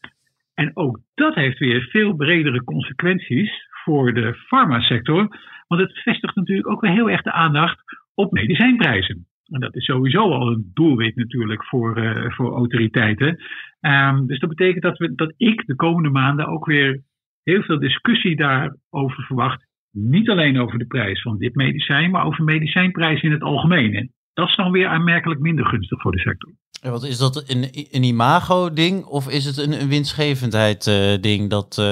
[0.62, 5.38] En ook dat heeft weer veel bredere consequenties voor de farmasector.
[5.68, 7.80] Want het vestigt natuurlijk ook weer heel erg de aandacht
[8.14, 9.28] op medicijnprijzen.
[9.46, 13.44] En dat is sowieso al een doelwit natuurlijk voor, eh, voor autoriteiten.
[13.80, 17.02] Ehm, dus dat betekent dat, we, dat ik de komende maanden ook weer
[17.44, 19.66] heel veel discussie daarover verwacht.
[19.92, 24.12] Niet alleen over de prijs van dit medicijn, maar over medicijnprijzen in het algemeen.
[24.34, 26.52] Dat is dan weer aanmerkelijk minder gunstig voor de sector.
[26.82, 31.86] En wat is dat een, een imago-ding of is het een, een winstgevendheid-ding dat eh,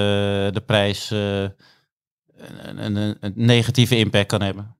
[0.50, 1.42] de prijs eh,
[2.66, 4.76] een, een, een, negatieve impact kan hebben?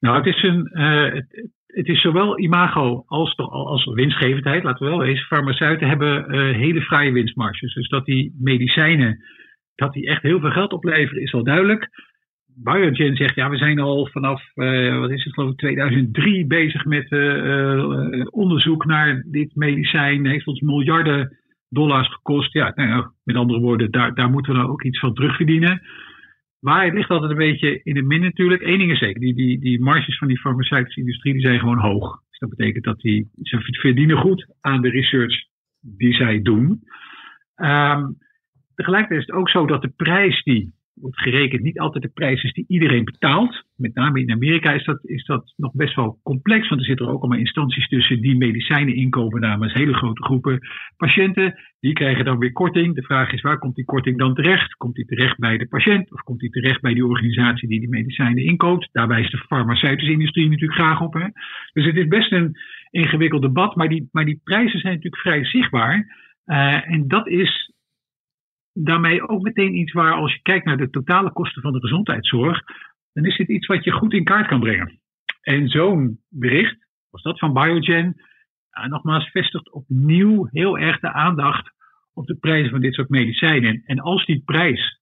[0.00, 4.90] Nou, het is, een, eh, het, het is zowel imago als, als winstgevendheid, laten we
[4.90, 5.26] wel wezen.
[5.26, 7.74] Farmaceuten hebben eh, hele fraaie winstmarges.
[7.74, 9.24] Dus dat die medicijnen,
[9.74, 11.88] dat die echt heel veel geld opleveren, is wel duidelijk.
[12.58, 16.84] Biogen zegt, ja, we zijn al vanaf, eh, wat is het, geloof ik, 2003 bezig
[16.84, 20.26] met eh, eh, onderzoek naar dit medicijn.
[20.26, 21.36] Heeft ons miljarden
[21.68, 22.52] dollars gekost.
[22.52, 25.82] Ja, nou met andere woorden, daar, daar moeten we dan ook iets van terugverdienen.
[26.60, 28.62] Maar het ligt altijd een beetje in het midden natuurlijk.
[28.62, 31.78] Eén ding is zeker, die, die, die marges van die farmaceutische industrie die zijn gewoon
[31.78, 32.20] hoog.
[32.28, 35.44] Dus dat betekent dat die, ze verdienen goed aan de research
[35.80, 36.80] die zij doen.
[37.54, 38.04] Ehm,
[38.74, 42.42] tegelijkertijd is het ook zo dat de prijs die wordt gerekend niet altijd de prijs
[42.42, 43.64] is die iedereen betaalt.
[43.76, 47.06] Met name in Amerika is dat, is dat nog best wel complex, want er zitten
[47.06, 50.60] er ook allemaal instanties tussen die medicijnen inkopen namens hele grote groepen
[50.96, 51.54] patiënten.
[51.80, 52.94] Die krijgen dan weer korting.
[52.94, 54.74] De vraag is waar komt die korting dan terecht?
[54.74, 57.88] Komt die terecht bij de patiënt of komt die terecht bij die organisatie die die
[57.88, 58.88] medicijnen inkoopt?
[58.92, 61.14] Daarbij is de farmaceutische industrie natuurlijk graag op.
[61.14, 61.26] Hè?
[61.72, 62.56] Dus het is best een
[62.90, 66.24] ingewikkeld debat, maar die, maar die prijzen zijn natuurlijk vrij zichtbaar.
[66.46, 67.72] Uh, en dat is
[68.84, 72.62] daarmee ook meteen iets waar, als je kijkt naar de totale kosten van de gezondheidszorg,
[73.12, 75.00] dan is dit iets wat je goed in kaart kan brengen.
[75.40, 76.76] En zo'n bericht,
[77.10, 78.14] als dat van Biogen,
[78.70, 81.70] ja, nogmaals vestigt opnieuw heel erg de aandacht
[82.12, 83.82] op de prijzen van dit soort medicijnen.
[83.84, 85.00] En als die prijs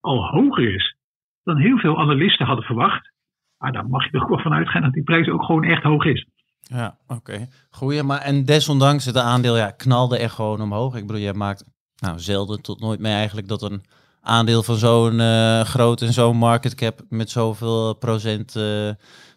[0.00, 0.96] al hoger is
[1.42, 3.12] dan heel veel analisten hadden verwacht,
[3.58, 6.04] ah, dan mag je er wel van uitgaan dat die prijs ook gewoon echt hoog
[6.04, 6.26] is.
[6.60, 7.14] Ja, oké.
[7.14, 7.48] Okay.
[7.70, 10.96] Goeie, maar en desondanks het aandeel ja, knalde echt gewoon omhoog.
[10.96, 13.82] Ik bedoel, jij maakt nou, zelden tot nooit mee eigenlijk dat een
[14.20, 18.62] aandeel van zo'n uh, groot en zo'n market cap met zoveel procent uh,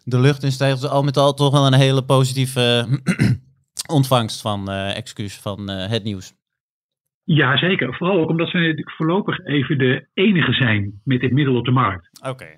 [0.04, 0.80] de lucht in stijgt.
[0.80, 2.86] Dus al met al toch wel een hele positieve
[3.96, 6.38] ontvangst van excuus van het nieuws.
[7.24, 7.94] Ja, zeker.
[7.94, 11.70] Vooral ook omdat ze natuurlijk voorlopig even de enige zijn met dit middel op de
[11.70, 12.08] markt.
[12.20, 12.30] Oké.
[12.30, 12.56] Okay.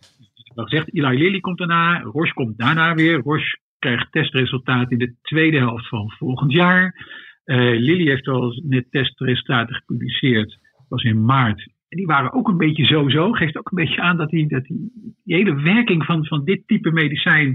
[0.54, 3.20] Dat zegt Eli Lilly komt daarna, Roche komt daarna weer.
[3.20, 6.94] Roche krijgt testresultaten in de tweede helft van volgend jaar.
[7.44, 10.48] Uh, Lilly heeft al net testresultaten gepubliceerd.
[10.48, 11.58] Dat was in maart.
[11.88, 13.32] En die waren ook een beetje zo-zo.
[13.32, 14.92] Geeft ook een beetje aan dat die, dat die,
[15.24, 17.50] die hele werking van, van dit type medicijn.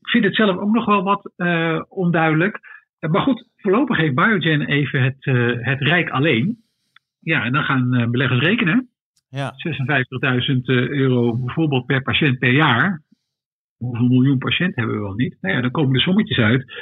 [0.00, 2.60] Ik vind het zelf ook nog wel wat uh, onduidelijk.
[3.00, 5.24] Uh, maar goed, voorlopig heeft Biogen even het,
[5.64, 6.58] het rijk alleen.
[7.20, 8.88] Ja, en dan gaan beleggers rekenen.
[9.30, 9.52] Ja.
[10.52, 13.02] 56.000 euro bijvoorbeeld per patiënt per jaar.
[13.76, 15.36] Hoeveel miljoen patiënten hebben we wel niet?
[15.40, 16.72] Nou ja, dan komen de sommetjes uit.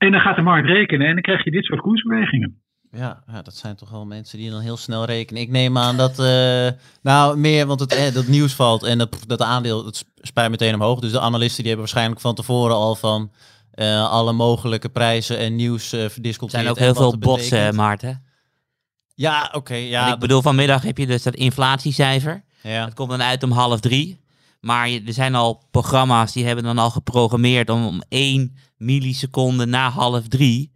[0.00, 2.62] En dan gaat de markt rekenen en dan krijg je dit soort koersbewegingen.
[2.92, 5.42] Ja, ja, dat zijn toch wel mensen die dan heel snel rekenen.
[5.42, 6.68] Ik neem aan dat, uh,
[7.02, 10.74] nou meer, want het eh, dat nieuws valt en dat, dat aandeel het spijt meteen
[10.74, 11.00] omhoog.
[11.00, 13.32] Dus de analisten die hebben waarschijnlijk van tevoren al van
[13.74, 16.66] uh, alle mogelijke prijzen en nieuws uh, verdisconteerd.
[16.66, 18.24] Er zijn ook heel veel bots, uh, Maarten.
[19.14, 19.56] Ja, oké.
[19.56, 22.44] Okay, ja, en ik bedoel, vanmiddag heb je dus dat inflatiecijfer.
[22.62, 22.84] Ja.
[22.84, 24.20] Dat komt dan uit om half drie.
[24.60, 29.90] Maar er zijn al programma's die hebben dan al geprogrammeerd om, om één milliseconde na
[29.90, 30.72] half drie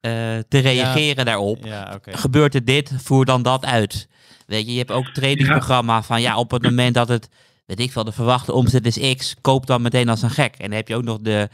[0.00, 0.12] uh,
[0.48, 1.24] te reageren ja.
[1.24, 1.64] daarop.
[1.64, 2.14] Ja, okay.
[2.14, 4.08] Gebeurt er dit, voer dan dat uit.
[4.46, 7.28] Weet je, je hebt ook trainingsprogramma van ja, op het moment dat het,
[7.66, 10.54] weet ik wel, de verwachte omzet is X, koop dan meteen als een gek.
[10.54, 11.48] En dan heb je ook nog de,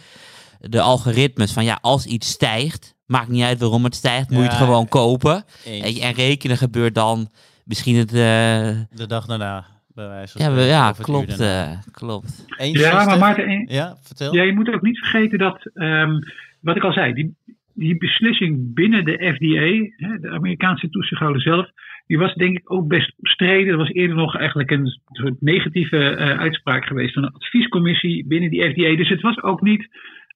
[0.61, 4.49] de algoritmes van ja, als iets stijgt, maakt niet uit waarom het stijgt, moet je
[4.49, 5.45] het gewoon kopen.
[5.65, 7.31] En, en rekenen gebeurt dan
[7.65, 8.13] misschien het...
[8.13, 8.19] Uh,
[8.91, 9.74] de dag daarna.
[9.95, 12.45] Bij wijze ja, ja klopt, uh, klopt.
[12.57, 14.35] Ja, maar Maarten, ja, vertel.
[14.35, 16.19] Ja, je moet ook niet vergeten dat, um,
[16.61, 17.35] wat ik al zei, die,
[17.75, 21.71] die beslissing binnen de FDA, hè, de Amerikaanse toezichthouder zelf,
[22.07, 23.73] die was denk ik ook best omstreden.
[23.73, 28.51] Er was eerder nog eigenlijk een soort negatieve uh, uitspraak geweest van een adviescommissie binnen
[28.51, 28.97] die FDA.
[28.97, 29.89] Dus het was ook niet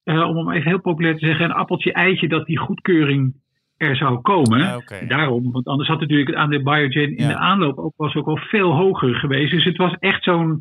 [0.05, 3.35] eh, om hem even heel populair te zeggen, een appeltje-eitje dat die goedkeuring
[3.79, 4.61] er zou komen.
[4.61, 5.09] Ah.
[5.09, 7.29] Daarom, want anders had natuurlijk het aandeel Biogen in Ja.
[7.29, 9.51] de aanloop ook, was ook al veel hoger geweest.
[9.51, 10.61] Dus het was echt zo'n.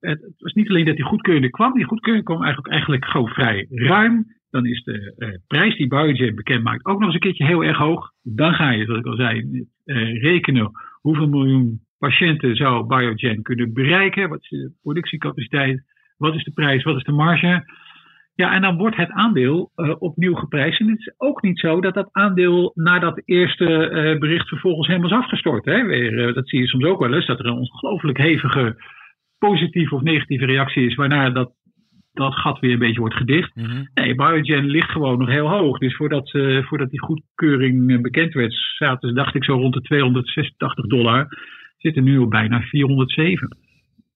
[0.00, 3.66] Het was niet alleen dat die goedkeuring kwam, die goedkeuring kwam eigenlijk, eigenlijk gewoon vrij
[3.70, 4.26] ruim.
[4.50, 7.64] Dan is de eh, prijs die Biogen bekend maakt ook nog eens een keertje heel
[7.64, 8.10] erg hoog.
[8.22, 13.72] Dan ga je, zoals ik al zei, eh, rekenen hoeveel miljoen patiënten zou Biogen kunnen
[13.72, 14.28] bereiken.
[14.28, 15.82] Wat is de productiecapaciteit?
[16.16, 16.82] Wat is de prijs?
[16.82, 17.64] Wat is de marge?
[18.34, 20.80] Ja, en dan wordt het aandeel eh, opnieuw geprijsd.
[20.80, 24.86] En het is ook niet zo dat dat aandeel na dat eerste eh, bericht vervolgens
[24.88, 25.64] helemaal is afgestort.
[25.64, 25.86] Hè?
[25.86, 28.76] Weer, eh, dat zie je soms ook wel eens, dat er een ongelooflijk hevige
[29.38, 31.52] positieve of negatieve reactie is, waarna dat,
[32.12, 33.54] dat gat weer een beetje wordt gedicht.
[33.54, 33.84] Mhm.
[33.94, 35.78] Nee, Biogen ligt gewoon nog heel hoog.
[35.78, 36.30] Dus voordat,
[36.62, 41.26] voordat die goedkeuring bekend werd, zaten dacht ik, zo rond de 286 dollar.
[41.76, 43.56] Zitten nu op bijna 407.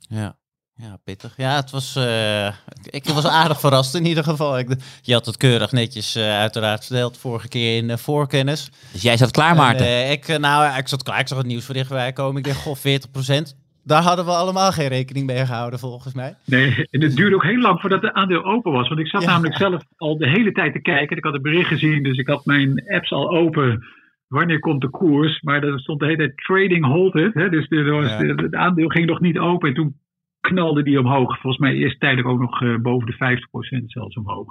[0.09, 0.37] Ja.
[0.79, 1.35] Ja, pittig.
[1.37, 2.47] Ja, het was, eh,
[2.91, 4.59] ik was aardig verrast in ieder geval.
[4.59, 4.69] Ik,
[5.03, 8.71] je had het keurig netjes eh, uiteraard verteld vorige keer in eh, voorkennis.
[8.93, 9.87] Dus jij zat klaar, Maarten.
[9.87, 11.21] En, eh, ik, nou, ik zat klaar.
[11.21, 12.37] Ik zag het nieuws voorbij komen.
[12.39, 13.57] Ik dacht, goh, 40%.
[13.85, 16.35] Daar hadden we allemaal geen rekening mee gehouden, volgens mij.
[16.45, 18.89] Nee, en het duurde ook heel lang voordat het aandeel open was.
[18.89, 19.29] Want ik zat Ja.
[19.29, 21.17] namelijk zelf al de hele tijd te kijken.
[21.17, 23.85] Ik had het bericht gezien, dus ik had mijn apps al open.
[24.29, 25.41] Wanneer komt de koers?
[25.41, 27.35] Maar er stond de hele tijd trading halted.
[27.35, 27.49] Hè?
[27.49, 28.19] Dus er Ja.
[28.19, 29.69] de- het aandeel ging nog niet open.
[29.69, 29.97] En toen
[30.49, 31.41] knalde die omhoog.
[31.41, 33.39] Volgens mij eerst tijdelijk ook nog eh, boven de
[33.83, 34.47] 50% zelfs omhoog.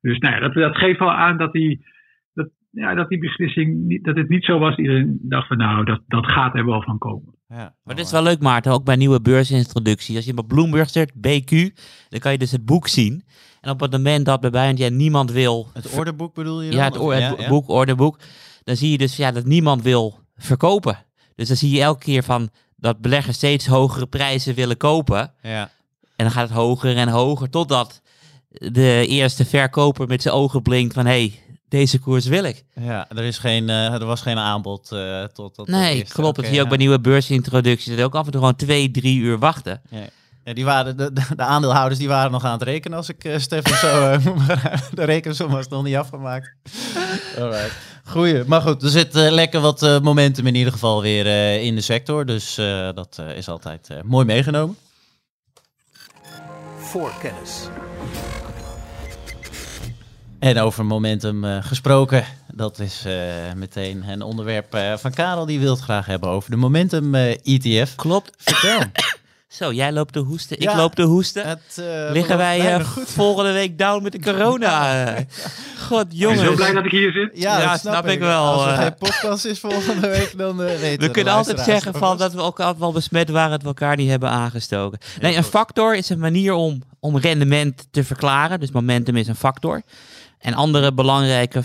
[0.00, 1.86] Dus nou ja, dat, dat geeft wel aan dat die,
[2.32, 4.76] dat, ja, dat die beslissing, niet, dat het niet zo was.
[4.76, 7.34] Iedereen dacht van nou, dat, dat gaat er wel van komen.
[7.48, 10.16] Ja, Maar dit is wel leuk, Maarten, ook bij nieuwe beursintroductie.
[10.16, 11.50] Als je op Bloomberg zet, BQ,
[12.08, 13.22] dan kan je dus het boek zien.
[13.60, 15.66] En op het moment dat bij Biogen niemand wil...
[15.72, 18.18] Het orderboek bedoel je Ja, het, boek, orderboek.
[18.64, 20.96] Dan zie je dus ja, dat niemand wil verkopen.
[21.34, 22.50] Dus dan zie je elke keer van
[22.84, 25.32] dat beleggers steeds hogere prijzen willen kopen.
[25.42, 25.70] Ja.
[26.16, 28.02] En dan gaat het hoger en hoger, totdat
[28.48, 31.06] de eerste verkoper met zijn ogen blinkt van...
[31.06, 32.64] hé, hey, deze koers wil ik.
[32.80, 35.66] ja, er, is geen, eh, er was geen aanbod eh, tot dat.
[35.66, 36.36] Nee, klopt.
[36.36, 37.88] Dat Oké, zie je ook bij nieuwe beursintroducties.
[37.88, 39.82] Dat je ook af en toe gewoon twee, drie uur wachten.
[39.90, 40.04] Ja,
[40.52, 43.38] die waren, de, de, de aandeelhouders die waren nog aan het rekenen als ik eh
[43.38, 44.10] Stefan zo...
[44.10, 44.18] eh,
[44.94, 46.54] de rekensom was nog niet afgemaakt.
[47.38, 47.72] Alright.
[48.04, 48.44] Goeie.
[48.46, 51.74] Maar goed, er zit eh, lekker wat eh, momentum in ieder geval weer eh, in
[51.74, 52.26] de sector.
[52.26, 54.76] Dus eh, dat eh, is altijd eh, mooi meegenomen.
[56.78, 57.68] Voorkennis.
[60.38, 63.14] En over momentum eh, gesproken, dat is eh,
[63.56, 65.46] meteen een onderwerp eh, van Karel.
[65.46, 67.94] Die wil het graag hebben over de momentum eh, ETF.
[67.94, 68.30] Klopt.
[68.36, 68.80] Vertel.
[69.54, 71.46] Zo, jij loopt te hoesten, ik loop te hoesten.
[71.46, 75.04] Het, eh, Liggen wij eh, volgende week down met de corona?
[75.88, 76.40] God, Ik ben jongens.
[76.42, 77.30] zo blij dat ik hier zit.
[77.34, 78.78] Ja, Ja, dat snap ik wel, Als er eh.
[78.78, 82.32] geen podcast is volgende week, dan eh, weten We de kunnen altijd zeggen van dat
[82.32, 84.98] we ook altijd wel besmet waren dat we elkaar niet hebben aangestoken.
[85.20, 88.60] Nee, een factor is een manier om, om rendement te verklaren.
[88.60, 89.82] Dus momentum is een factor.
[90.38, 91.62] En andere belangrijke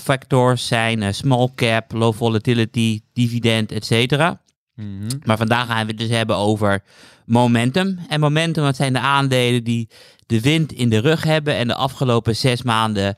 [0.00, 4.40] factors zijn small cap, low volatility, dividend, et cetera.
[4.80, 5.18] Mhm.
[5.24, 6.82] Maar vandaag gaan we het dus hebben over
[7.26, 7.98] momentum.
[8.08, 9.88] En momentum, dat zijn de aandelen die
[10.26, 13.16] de wind in de rug hebben en de afgelopen zes maanden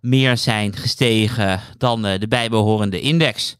[0.00, 3.56] meer zijn gestegen dan eh, de bijbehorende index.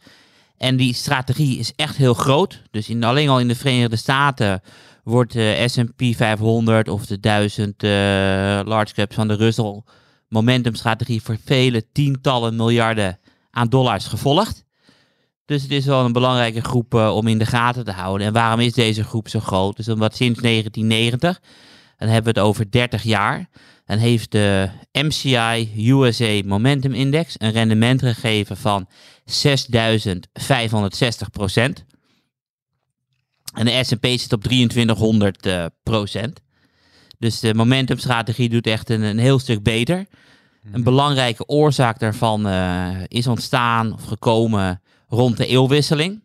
[0.58, 2.62] En die strategie is echt heel groot.
[2.70, 4.62] Dus in, alleen al in de Verenigde Staten
[5.04, 7.90] wordt de S&P 500 of de 1000 eh,
[8.64, 9.82] large caps van de Russell
[10.28, 13.18] momentum strategie voor vele tientallen miljarden
[13.50, 14.64] aan dollars gevolgd.
[15.46, 18.26] Dus het is wel een belangrijke groep eh, om in de gaten te houden.
[18.26, 19.76] En waarom is deze groep zo groot?
[19.76, 21.40] Dus omdat sinds 1990,
[21.98, 23.48] dan hebben we het over 30 jaar,
[23.84, 28.88] dan heeft de MCI USA Momentum Index een rendement gegeven van
[29.24, 31.84] 6560 procent.
[33.54, 36.40] En de S&P zit op 2300 eh, procent.
[37.18, 40.06] Dus de momentumstrategie doet echt een, een heel stuk beter.
[40.72, 44.82] Een belangrijke oorzaak daarvan eh, is ontstaan of gekomen
[45.14, 46.22] rond de eeuwwisseling.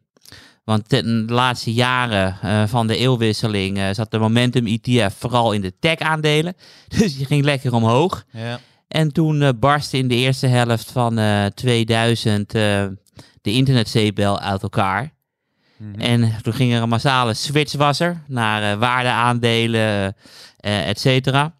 [0.63, 5.62] Want de laatste jaren eh, van de eeuwwisseling eh, zat de Momentum ETF vooral in
[5.62, 6.56] de tech-aandelen.
[6.97, 8.25] Dus die ging lekker omhoog.
[8.32, 8.60] Ja.
[8.89, 12.86] En toen eh, barstte in de eerste helft van eh 2000 eh,
[13.41, 15.13] de internetzeepbel uit elkaar.
[15.78, 15.99] Mhm.
[15.99, 20.15] En toen ging er een massale switch was er naar waardeaandelen,
[20.60, 21.56] et cetera.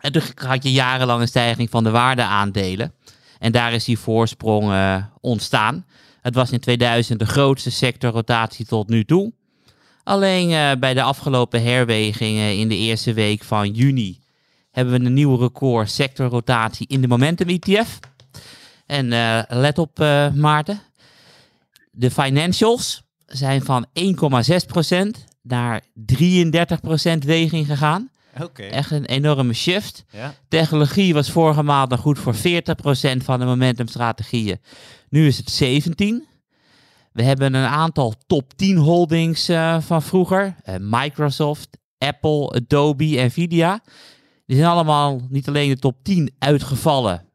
[0.00, 2.94] En toen had je jarenlang een stijging van de waardeaandelen.
[3.38, 4.72] En daar is die voorsprong
[5.20, 5.86] ontstaan.
[6.24, 9.32] Het was in 2000 de grootste sectorrotatie tot nu toe.
[10.04, 14.20] Alleen eh, bij de afgelopen herwegingen in de eerste week van juni
[14.70, 17.98] hebben we een nieuw record sectorrotatie in de Momentum ETF.
[18.86, 20.80] En eh, let op eh, Maarten,
[21.90, 28.10] de financials zijn van 1,6% naar 33% weging gegaan.
[28.70, 30.04] Echt een enorme shift.
[30.10, 30.34] Ja.
[30.48, 32.38] Technologie was vorige maand nog goed voor 40%
[33.16, 34.58] van de momentumstrategieën.
[35.08, 36.26] Nu is het 17.
[37.12, 40.56] We hebben een aantal top 10 holdings eh, van vroeger.
[40.62, 43.80] Eh, Microsoft, Apple, Adobe, Nvidia.
[44.46, 47.28] Die zijn allemaal niet alleen de top 10 uitgevallen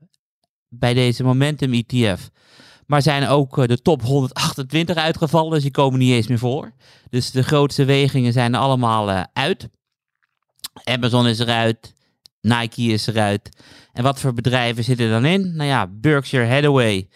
[0.68, 2.30] bij deze Momentum ETF.
[2.86, 6.72] Maar zijn ook eh, de top 128 uitgevallen, dus die komen niet eens meer voor.
[7.10, 9.70] Dus de grootste wegingen zijn allemaal uit.
[10.84, 11.94] Amazon is eruit,
[12.42, 13.50] Nike is eruit.
[13.94, 15.56] En wat voor bedrijven zitten er dan in?
[15.56, 17.08] Nou ja, Berkshire Hathaway,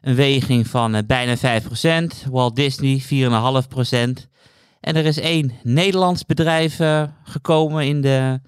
[0.00, 2.30] een weging van eh, bijna 5%.
[2.30, 3.08] Walt Disney, 4,5%.
[4.80, 8.40] En er is één Nederlands bedrijf eh, gekomen in de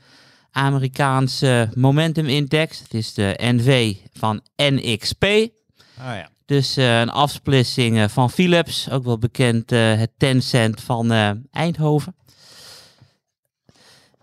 [0.51, 2.79] Amerikaanse Momentum Index.
[2.79, 5.25] Het is de NV van NXP.
[5.25, 5.49] Oh
[5.97, 6.29] ja.
[6.47, 11.13] Dus eh, een afsplitsing van Philips, ook wel bekend het Tencent van
[11.51, 12.15] Eindhoven.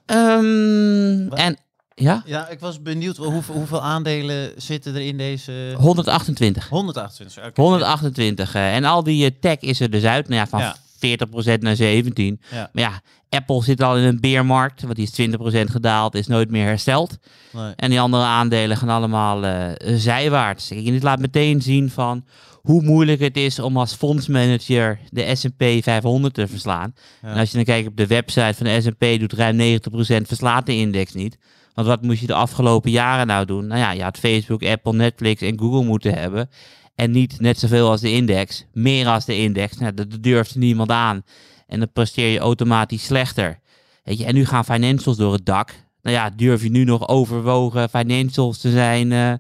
[0.08, 1.58] Ehm, en
[1.96, 6.70] ja, Ja, ik was benieuwd hoeveel, hoeveel aandelen zitten er in deze 128.
[6.70, 7.46] 128.
[7.46, 7.62] oké.
[7.62, 8.56] 128.
[8.56, 10.28] eh, en al die eh, tech is er dus uit.
[10.28, 10.76] Nou ja, van Ja.
[10.98, 12.42] 40% naar 17.
[12.52, 12.70] Ja.
[12.74, 16.50] Maar ja, Apple zit al in een beermarkt, want die is 20% gedaald, is nooit
[16.50, 17.18] meer hersteld.
[17.52, 17.74] Nee.
[17.76, 20.72] En die andere aandelen gaan allemaal eh, zijwaarts.
[20.72, 22.26] En dit laat meteen zien van
[22.68, 26.94] hoe moeilijk het is om als fondsmanager de S&P 500 te verslaan.
[27.22, 27.28] Ja.
[27.30, 30.66] En als je dan kijkt op de website van de S&P, doet ruim 90% verslaat
[30.66, 31.38] de index niet.
[31.74, 33.68] Want wat moest je de afgelopen jaren nou doen?
[33.68, 36.50] Nou ja, je had Facebook, Apple, Netflix en Google moeten hebben.
[36.98, 39.78] En niet net zoveel als de index, meer als de index.
[39.78, 41.24] Nou, dat durfde niemand aan.
[41.68, 43.60] En dan presteer je automatisch slechter.
[44.04, 45.74] Weet je, en nu gaan financials door het dak.
[46.02, 49.12] Nou ja, durf je nu nog overwogen financials te zijn?
[49.12, 49.34] eh,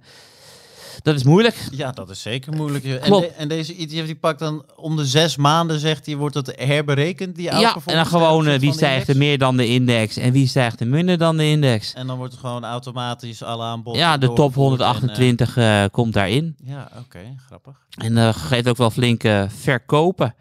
[1.03, 1.67] dat is moeilijk.
[1.71, 2.83] Ja, dat is zeker moeilijk.
[2.85, 6.35] En, de- en deze ETF die pakt dan om de zes maanden, zegt hij, wordt
[6.35, 10.17] het herberekend, die Ja, en dan gewoon eh, wie stijgt er meer dan de index
[10.17, 11.93] en wie stijgt er minder dan de index.
[11.93, 15.57] En dan wordt het gewoon automatisch alle aanbod Ja, de top doorgevoerd en, eh, 128
[15.57, 16.55] eh, komt daarin.
[16.63, 17.75] ja, oké, grappig.
[17.97, 20.35] En eh geeft ook wel flinke verkopen.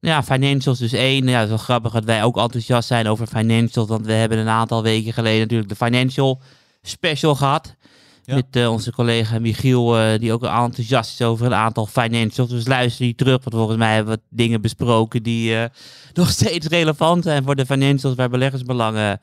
[0.00, 1.26] Ja, financials dus één.
[1.26, 3.88] Ja, het is wel grappig dat wij ook enthousiast zijn over financials.
[3.88, 6.40] Want we hebben een aantal weken geleden natuurlijk de financial
[6.82, 7.74] special gehad.
[8.24, 12.50] Met eh, onze collega Michiel, eh, die ook enthousiast is over een aantal financials.
[12.50, 15.64] Dus luister die terug, want volgens mij hebben we dingen besproken die eh,
[16.12, 19.20] nog steeds relevant zijn voor de financials waar beleggersbelangen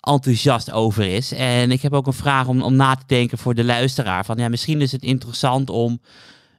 [0.00, 1.32] enthousiast over is.
[1.32, 4.24] En ik heb ook een vraag om, om na te denken voor de luisteraar.
[4.24, 6.00] Van ja, misschien is het interessant om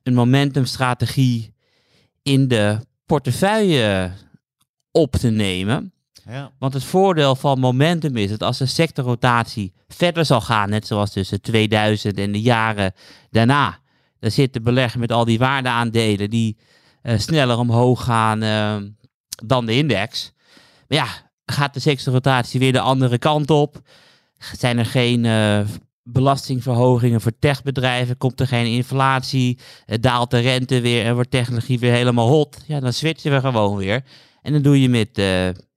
[0.04, 1.54] een momentumstrategie
[2.24, 4.12] in de portefeuille
[4.92, 5.94] op te nemen.
[6.26, 10.88] Ja, Want het voordeel van momentum is dat als de sectorrotatie verder zal gaan, net
[10.88, 12.94] zoals tussen 2000 en de jaren
[13.30, 13.80] daarna,
[14.20, 16.58] dan zit de belegger met al die waardeaandelen die
[17.02, 18.76] eh, sneller omhoog gaan eh,
[19.46, 20.34] dan de index.
[20.88, 21.08] Maar ja,
[21.46, 23.82] gaat de sectorrotatie weer de andere kant op?
[24.58, 25.60] Zijn er geen eh,
[26.04, 28.18] belastingverhogingen voor techbedrijven?
[28.18, 29.60] Komt er geen inflatie?
[29.86, 32.64] Eh, daalt de rente weer en wordt technologie weer helemaal hot?
[32.68, 34.04] Ja, dan switchen we gewoon weer.
[34.42, 35.22] En dan doe je met,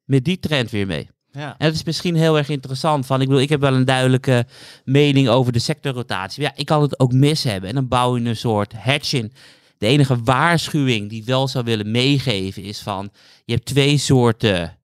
[0.05, 1.09] met die trend weer mee.
[1.33, 1.55] ja.
[1.59, 3.07] En dat is misschien heel erg interessant.
[3.07, 4.47] Van, ik bedoel, ik heb wel een duidelijke
[4.85, 6.43] mening over de sectorrotatie.
[6.43, 7.69] Maar ja, ik kan het ook mis hebben.
[7.69, 9.33] En dan bouw je een soort hedge in.
[9.79, 13.11] De enige waarschuwing die ik wel zou willen meegeven is van...
[13.45, 14.79] Je hebt twee soorten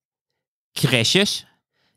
[0.73, 1.47] crashes.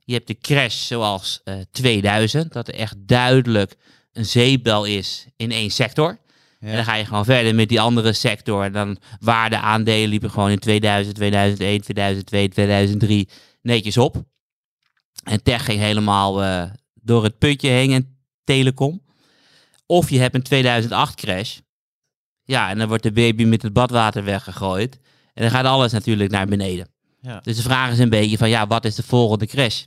[0.05, 2.53] Je hebt de crash zoals eh 2000.
[2.53, 3.75] Dat er echt duidelijk
[4.13, 6.17] een zeepbel is in één sector.
[6.63, 6.69] Ja.
[6.69, 8.63] En dan ga je gewoon verder met die andere sector.
[8.63, 13.29] En dan waardeaandelen liepen gewoon in 2000, 2001, 2002, 2003
[13.61, 14.23] netjes op.
[15.23, 19.01] En tech ging helemaal eh, door het putje heen en telecom.
[19.85, 21.57] Of je hebt een 2008 crash.
[22.43, 24.99] Ja, en dan wordt de baby met het badwater weggegooid.
[25.33, 26.87] En dan gaat alles natuurlijk naar beneden.
[27.21, 27.39] Ja.
[27.39, 29.83] Dus de vraag is een beetje van, ja, wat is de volgende crash?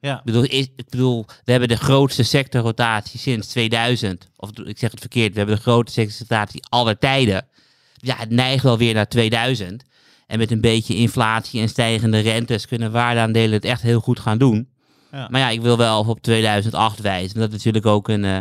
[0.00, 0.18] Ja.
[0.18, 4.30] Ik bedoel, is, ik bedoel, we hebben de grootste sectorrotatie sinds 2000.
[4.36, 7.46] Of ik zeg het verkeerd, we hebben de grootste sectorrotatie aller tijden.
[7.94, 9.84] Ja, het neigt wel weer naar 2000.
[10.26, 14.38] En met een beetje inflatie en stijgende rentes kunnen waardeaandelen het echt heel goed gaan
[14.38, 14.68] doen.
[15.12, 15.28] Ja.
[15.30, 17.38] Maar ja, ik wil wel op 2008 wijzen.
[17.38, 18.38] Dat is natuurlijk ook een eh,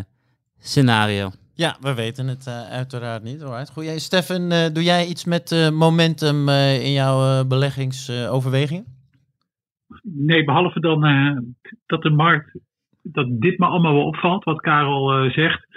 [0.59, 1.31] scenario.
[1.53, 3.43] Ja, we weten het eh, uiteraard niet.
[3.43, 3.69] Alright.
[3.69, 8.96] Goed, jij, Stefan, eh, doe jij iets met momentum in jouw beleggingsoverwegingen?
[10.13, 11.37] Nee, behalve dan eh,
[11.85, 12.59] dat de markt,
[13.01, 15.67] dat dit me allemaal wel opvalt, wat Karel eh, zegt,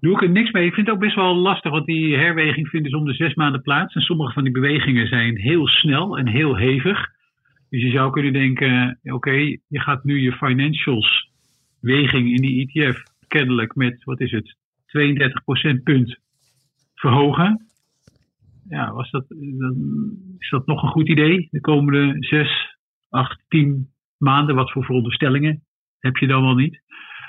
[0.00, 0.66] doe ik er niks mee.
[0.66, 3.34] Ik vind het ook best wel lastig, want die herweging vindt dus om de zes
[3.34, 3.94] maanden plaats.
[3.94, 7.06] En sommige van die bewegingen zijn heel snel en heel hevig.
[7.68, 9.32] Dus je zou kunnen denken, oké,
[9.68, 11.30] je gaat nu je financials
[11.80, 16.18] weging in die ETF kennelijk met, wat is het, 32 procentpunt
[16.94, 17.66] verhogen.
[18.68, 19.76] Ja, was dat, dan
[20.38, 22.77] is dat nog een goed idee de komende zes,
[23.10, 24.54] acht, tien maanden?
[24.54, 25.62] Wat voor veronderstellingen
[25.98, 26.80] heb je dan wel niet.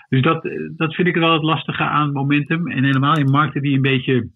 [0.09, 2.67] Dus dat, eh, dat vind ik wel het lastige aan momentum.
[2.67, 4.29] En helemaal in markten die een beetje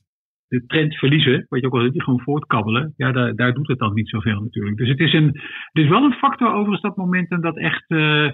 [0.47, 3.79] de trend verliezen, wat je ook al die gewoon voortkabbelen, ja, daar, daar doet het
[3.79, 4.77] dan niet zoveel natuurlijk.
[4.77, 5.25] Dus het is, een,
[5.71, 8.29] het is wel een factor overigens dat momentum dat echt, uh,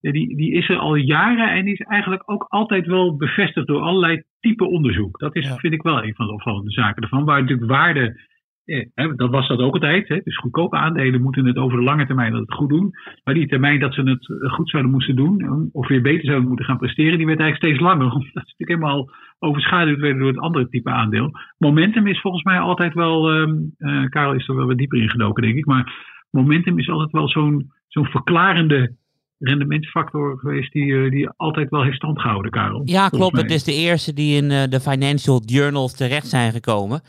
[0.00, 3.80] die, die is er al jaren en die is eigenlijk ook altijd wel bevestigd door
[3.80, 5.18] allerlei type onderzoek.
[5.18, 5.56] Dat is, Ja.
[5.56, 8.20] vind ik wel een van de opvallende zaken ervan, waar natuurlijk waarde,
[8.66, 11.84] eh, hè, dat was dat ook altijd, hè, dus goedkope aandelen moeten het over de
[11.84, 12.90] lange termijn dat het goed doen,
[13.24, 16.48] maar die termijn dat ze het eh, goed zouden moeten doen, of weer beter zouden
[16.48, 20.28] moeten gaan presteren, die werd eigenlijk steeds langer, omdat ze natuurlijk helemaal overschaduwd werden door
[20.28, 21.30] het andere type aandeel.
[21.58, 25.10] Momentum is volgens mij altijd wel, ehm eh, Karel is er wel wat dieper in
[25.10, 28.94] gedoken denk ik, maar momentum is altijd wel zo'n zo'n verklarende
[29.38, 32.82] rendementsfactor geweest die, eh, die altijd wel heeft stand gehouden, Karel.
[32.84, 33.36] Ja, klopt.
[33.36, 37.00] Het is de eerste die in eh, de financial journals terecht zijn gekomen.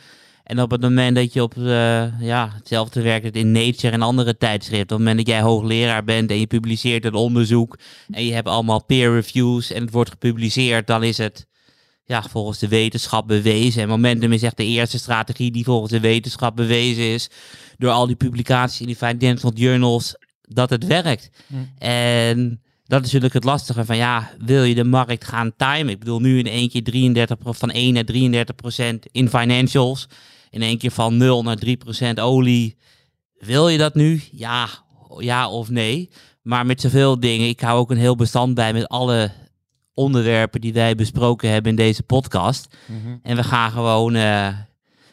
[0.47, 4.01] En op het moment dat je op eh, ja, hetzelfde werkt het in Nature en
[4.01, 4.81] andere tijdschriften.
[4.83, 7.77] Op het moment dat jij hoogleraar bent en je publiceert een onderzoek
[8.11, 11.47] en je hebt allemaal peer reviews en het wordt gepubliceerd, dan is het
[12.05, 13.81] ja, volgens de wetenschap bewezen.
[13.81, 17.29] En Momentum is echt de eerste strategie die volgens de wetenschap bewezen is
[17.77, 21.29] door al die publicaties in die financial journals dat het werkt.
[21.77, 25.89] En dat is natuurlijk het lastige van ja, wil je de markt gaan timen?
[25.89, 30.07] Ik bedoel, nu in één keer 33, pro- van 1 naar 33 procent in financials.
[30.49, 32.77] In één keer van 0 naar 3 procent olie.
[33.37, 34.21] Wil je dat nu?
[34.31, 34.67] Ja,
[35.17, 36.09] ja of nee.
[36.41, 39.31] Maar met zoveel dingen, ik hou ook een heel bestand bij met alle
[39.93, 42.75] onderwerpen die wij besproken hebben in deze podcast.
[42.85, 43.15] Mhm.
[43.23, 44.47] En we gaan gewoon, eh,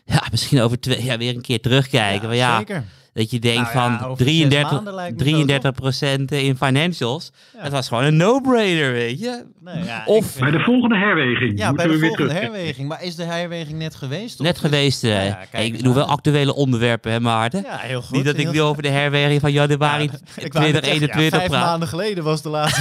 [0.04, 2.28] ja, misschien over twee jaar weer een keer terugkijken.
[2.28, 2.84] Maar ja, zeker.
[3.14, 6.32] Dat je denkt Nou ja, van over zes 33, maanden lijkt me zo, 33 procent
[6.32, 7.32] in financials.
[7.56, 7.62] Ja.
[7.62, 9.44] Het was gewoon een no-brainer, weet je.
[9.60, 12.88] Nee, ja, Of- Bij de volgende herweging ja, bij moeten de we weer volgende herweging.
[12.88, 14.40] Maar is de herweging net geweest?
[14.40, 15.04] of Net geweest.
[15.04, 17.62] eh, Ja, ja, kijk ik doe wel actuele onderwerpen, hè Maarten?
[17.62, 18.16] Ja, heel goed.
[18.16, 20.10] Niet dat ik nu over de herweging van januari Ja,
[20.44, 21.64] ik wou net zeggen, ja, 2021 vijf praat.
[21.64, 22.80] maanden geleden was de laatste.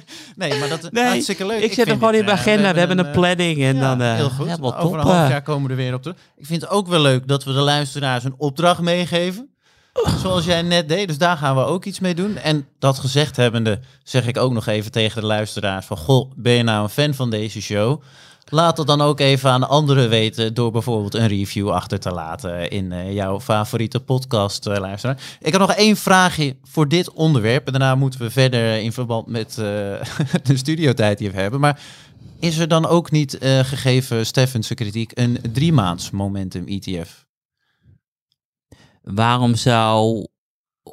[0.36, 1.60] nee, maar dat is Nee, hartstikke leuk.
[1.62, 2.72] ik zet hem gewoon in mijn eh, agenda.
[2.72, 4.60] We hebben een eh, planning en dan eh heel goed.
[4.62, 6.16] Over een half jaar komen we er weer op terug.
[6.36, 9.48] Ik vind het ook wel leuk dat we de luisteraars een opdracht meegeven.
[10.18, 11.08] Zoals jij net deed.
[11.08, 12.36] Dus daar gaan we ook iets mee doen.
[12.36, 15.96] En dat gezegd hebbende zeg ik ook nog even tegen de luisteraars van...
[15.96, 18.02] Goh, ben je nou een fan van deze show?
[18.48, 22.70] Laat het dan ook even aan anderen weten door bijvoorbeeld een review achter te laten
[22.70, 25.18] in eh, jouw favoriete podcast, eh, luisteraar.
[25.40, 27.66] Ik heb nog één vraagje voor dit onderwerp.
[27.66, 29.64] En daarna moeten we verder in verband met eh,
[30.48, 31.60] de studiotijd die we hebben.
[31.60, 31.80] Maar
[32.40, 37.24] is er dan ook niet, gegeven Steffense kritiek, een drie maands momentum ETF?
[39.04, 40.26] Waarom zou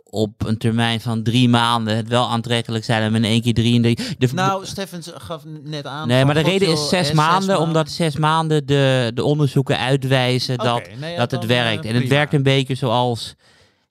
[0.04, 3.82] op een termijn van drie maanden het wel aantrekkelijk zijn om in één keer drie...
[3.82, 6.08] De, de, Nou, Steffens gaf net aan...
[6.08, 10.58] nee, maar de reden is zes eh, maanden, omdat zes maanden de, de onderzoeken uitwijzen
[10.58, 11.86] dat, nee, ja, dat het dan, eh, werkt.
[11.86, 13.36] en het werkt een beetje zoals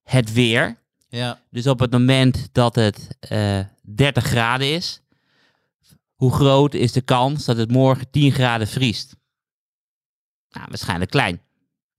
[0.02, 0.78] het weer.
[1.08, 5.00] Ja, Dus op het moment dat het eh 30 graden is,
[6.14, 9.16] hoe groot is de kans dat het morgen 10 graden vriest?
[10.50, 11.40] Nou, waarschijnlijk klein.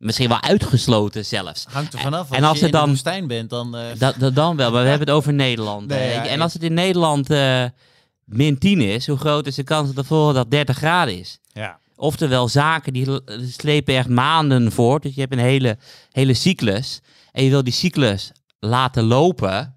[0.01, 1.65] Misschien wel uitgesloten zelfs.
[1.69, 2.27] hangt er vanaf.
[2.29, 3.75] Als En als je in dan- de woestijn bent, dan...
[3.77, 5.87] eh, Dat, dat dan wel, maar we hebben het over Nederland.
[5.87, 6.13] Nee, hè.
[6.13, 7.63] ja, en als het in Nederland eh,
[8.25, 11.39] min 10 is, hoe groot is de kans dat dag 30 graden is?
[11.53, 11.79] ja.
[11.95, 13.07] Oftewel, zaken die
[13.51, 15.03] slepen echt maanden voort.
[15.03, 15.77] Dus je hebt een hele,
[16.11, 16.99] hele cyclus.
[17.31, 19.75] En je wil die cyclus laten lopen.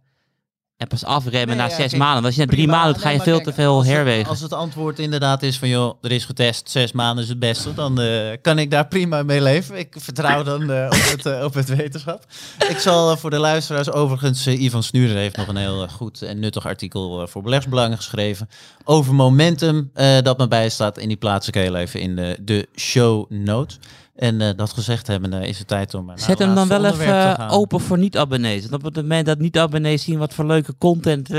[0.77, 2.15] En pas afremmen Nee, na ja, zes kijk, maanden.
[2.23, 4.29] Want als je na drie maanden doet, ga je veel kijk, te veel het- herwegen.
[4.29, 7.75] als het antwoord inderdaad is van, joh, er is getest, zes maanden is het beste,
[7.75, 9.79] dan eh, kan ik daar prima mee leven.
[9.79, 12.25] Ik vertrouw dan eh, op, het, eh, op het wetenschap.
[12.69, 16.67] Ik zal voor de luisteraars overigens, Ivan Snuurder heeft nog een heel goed en nuttig
[16.67, 18.49] artikel voor beleggsbelangen geschreven
[18.85, 19.91] over momentum
[20.23, 20.99] dat me bijstaat.
[20.99, 23.79] En die plaats ik heel even in de, de show notes.
[24.15, 27.37] En eh, dat gezegd hebben, eh, is het tijd om Zet hem dan wel even
[27.39, 28.61] eh, open voor niet-abonnees.
[28.69, 31.31] Want op het moment dat niet-abonnees zien wat voor leuke content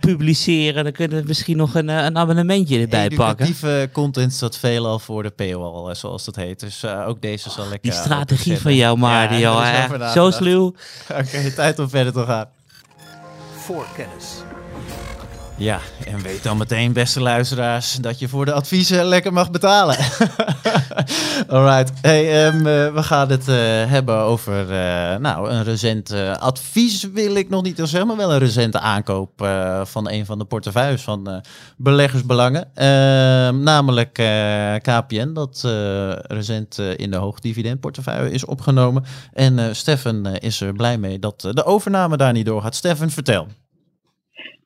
[0.00, 3.46] publiceren, dan kunnen we misschien nog een, een abonnementje erbij pakken.
[3.46, 6.60] Educatieve content staat veelal voor de paywall, zoals dat heet.
[6.60, 7.82] Dus eh, ook deze zal ik...
[7.82, 10.74] Die strategie van jou, Maarten, Ja, Zo sluw.
[11.20, 12.48] Oké, tijd om verder te gaan.
[13.56, 14.24] Voorkennis.
[15.58, 19.96] Ja, en weet dan meteen, beste luisteraars, dat je voor de adviezen lekker mag betalen.
[21.48, 21.92] Alright.
[22.00, 27.34] Hey, ehm, eh, we gaan het eh, hebben over eh, nou, een recent advies, wil
[27.34, 29.30] ik nog niet zeggen, maar wel een recente aankoop
[29.84, 31.42] van een van de portefeuilles van
[31.76, 32.68] beleggersbelangen.
[32.74, 34.12] Ehm, namelijk
[34.82, 35.60] KPN, dat
[36.22, 39.04] recent in de hoogdividendportefeuille is opgenomen.
[39.32, 42.74] En Stefan is er blij mee dat de overname daar niet doorgaat.
[42.74, 43.46] Stefan, vertel.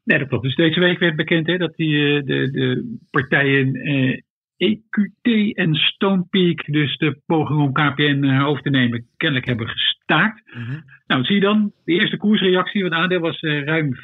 [0.04, 0.44] Nee, dat klopt.
[0.44, 4.20] Dus deze week werd bekend hè, dat die, eh, de, de partijen eh,
[4.60, 10.42] EQT en Stonepeak, dus de poging om KPN eh, over te nemen, kennelijk hebben gestaakt.
[11.06, 13.98] Nou, zie je dan, de eerste koersreactie, want het aandeel was eh, ruim 4%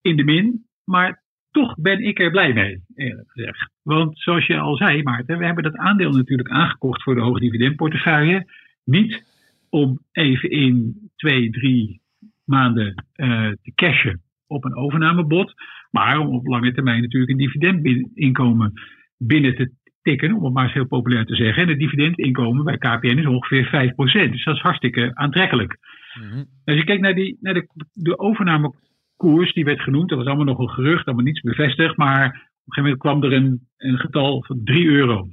[0.00, 0.64] in de min.
[0.84, 3.70] Maar toch ben ik er blij mee, eerlijk gezegd.
[3.82, 8.46] Want zoals je al zei, Maarten, we hebben dat aandeel natuurlijk aangekocht voor de hoogdividendportefeuille.
[8.84, 9.24] Niet
[9.68, 12.00] om even in twee, drie
[12.44, 15.54] maanden uh, te cashen op een overnamebod.
[15.90, 18.72] Maar om op lange termijn natuurlijk een dividendinkomen
[19.18, 19.72] binnen te
[20.02, 21.62] tikken, om het maar eens heel populair te zeggen.
[21.62, 23.92] En het dividendinkomen bij KPN is ongeveer
[24.28, 24.30] 5%.
[24.30, 25.78] Dus dat is hartstikke aantrekkelijk.
[26.20, 30.26] Mm Als je kijkt naar, die, naar de, de overnamekoers, die werd genoemd, dat was
[30.26, 31.96] allemaal nog een gerucht, allemaal niets bevestigd.
[31.96, 35.28] Maar op een gegeven moment kwam er een, een getal van 3 euro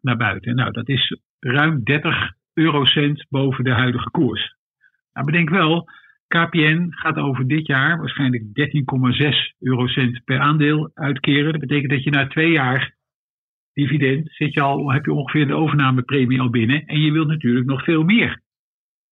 [0.00, 0.54] naar buiten.
[0.54, 4.56] Nou, dat is ruim 30 eurocent boven de huidige koers.
[5.12, 5.88] Nou, bedenk wel,
[6.32, 11.52] KPN gaat over dit jaar waarschijnlijk 13,6 eurocent per aandeel uitkeren.
[11.52, 12.94] Dat betekent dat je na twee jaar
[13.72, 16.86] dividend zit je al, heb je ongeveer de overnamepremie al binnen.
[16.86, 18.40] En je wilt natuurlijk nog veel meer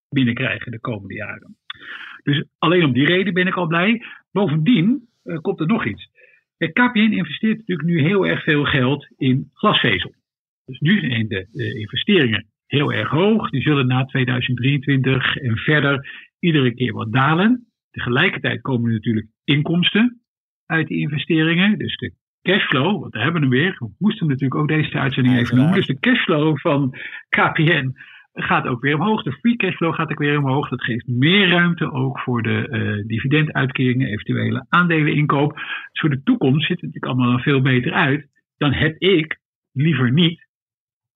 [0.09, 1.57] binnenkrijgen de komende jaren.
[2.23, 4.03] Dus alleen om die reden ben ik al blij.
[4.33, 6.09] Bovendien uh, komt er nog iets.
[6.57, 10.15] KPN investeert natuurlijk nu heel erg veel geld in glasvezel.
[10.65, 13.51] Dus nu zijn de, de investeringen heel erg hoog.
[13.51, 17.67] Die zullen na 2023 en verder iedere keer wat dalen.
[17.91, 20.21] Tegelijkertijd komen er natuurlijk inkomsten
[20.67, 21.79] uit die investeringen.
[21.79, 22.13] Dus de
[22.43, 23.77] cashflow, want daar hebben we hem weer.
[23.79, 25.75] We moesten natuurlijk ook deze uitzending even noemen.
[25.75, 26.95] Dus de cashflow van
[27.29, 27.93] KPN
[28.33, 29.23] gaat ook weer omhoog.
[29.23, 30.69] De free cashflow gaat ook weer omhoog.
[30.69, 35.55] Dat geeft meer ruimte ook voor de uh, dividenduitkeringen, eventuele aandeleninkoop.
[35.55, 38.27] Dus voor de toekomst ziet het natuurlijk allemaal veel beter uit.
[38.57, 39.39] Dan heb ik
[39.73, 40.49] liever niet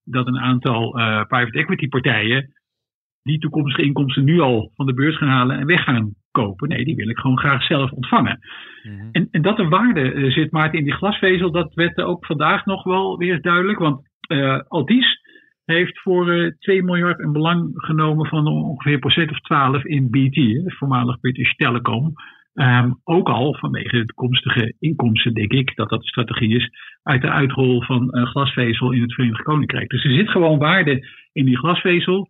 [0.04, 2.52] dat een aantal uh, private equity partijen
[3.24, 6.68] die toekomstige inkomsten nu al van de beurs gaan halen en weg gaan kopen.
[6.68, 8.38] Nee, die wil ik gewoon graag zelf ontvangen.
[8.82, 9.08] Mhm.
[9.12, 12.64] en, en, dat er waarde uh, zit, Maarten, in die glasvezel, dat werd ook vandaag
[12.64, 13.78] nog wel weer duidelijk.
[13.78, 15.22] Want uh, Altis
[15.64, 20.62] heeft voor uh, 2 miljard een belang genomen van ongeveer procent of 12 in BT,
[20.78, 22.12] voormalig British Telecom.
[22.54, 26.70] Um, ook al vanwege de toekomstige inkomsten, denk ik, dat dat de strategie is,
[27.02, 29.88] uit de uitrol van uh, glasvezel in het Verenigd Koninkrijk.
[29.88, 32.28] Dus er zit gewoon waarde in die glasvezel.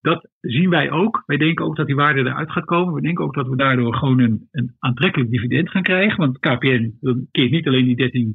[0.00, 1.22] Dat zien wij ook.
[1.26, 2.94] Wij denken ook dat die waarde eruit gaat komen.
[2.94, 6.16] We denken ook dat we daardoor gewoon een, een aantrekkelijk dividend gaan krijgen.
[6.16, 6.98] Want KPN
[7.30, 8.34] keert niet alleen die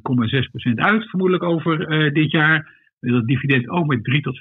[0.70, 2.82] 13,6% uit, vermoedelijk over uh, dit jaar.
[3.00, 4.40] Dat dividend ook met 3 tot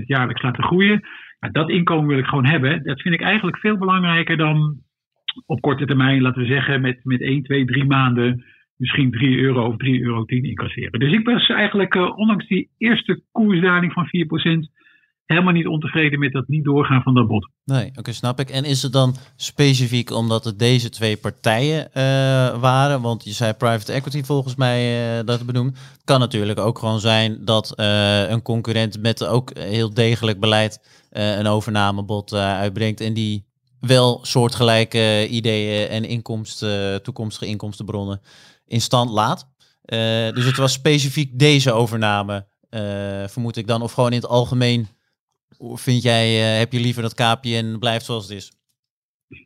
[0.00, 1.00] 5% jaarlijks laten groeien.
[1.40, 2.82] Nou, dat inkomen wil ik gewoon hebben.
[2.82, 4.78] Dat vind ik eigenlijk veel belangrijker dan
[5.46, 8.44] op korte termijn, laten we zeggen, met, met 1, 2, 3 maanden
[8.76, 11.00] misschien 3 euro of 3,10 euro incasseren.
[11.00, 14.08] Dus ik was eigenlijk, uh, ondanks die eerste koersdaling van 4%,
[15.30, 17.48] helemaal niet ontevreden met dat niet doorgaan van dat bod.
[17.64, 18.50] Nee, oké, snap ik.
[18.50, 22.02] En is het dan specifiek omdat het deze twee partijen uh,
[22.60, 23.00] waren?
[23.00, 25.78] Want je zei private equity volgens mij uh, dat benoemd.
[26.04, 31.46] Kan natuurlijk ook gewoon zijn dat uh, een concurrent met ook heel degelijk beleid een
[31.46, 33.46] overnamebod uitbrengt en die
[33.80, 38.20] wel soortgelijke ideeën en inkomsten, toekomstige inkomstenbronnen
[38.66, 39.48] in stand laat.
[40.34, 42.46] dus het was specifiek deze overname,
[43.26, 44.88] vermoed ik dan, of gewoon in het algemeen
[45.60, 48.58] vind jij, uh, heb je liever dat KPN blijft zoals het is?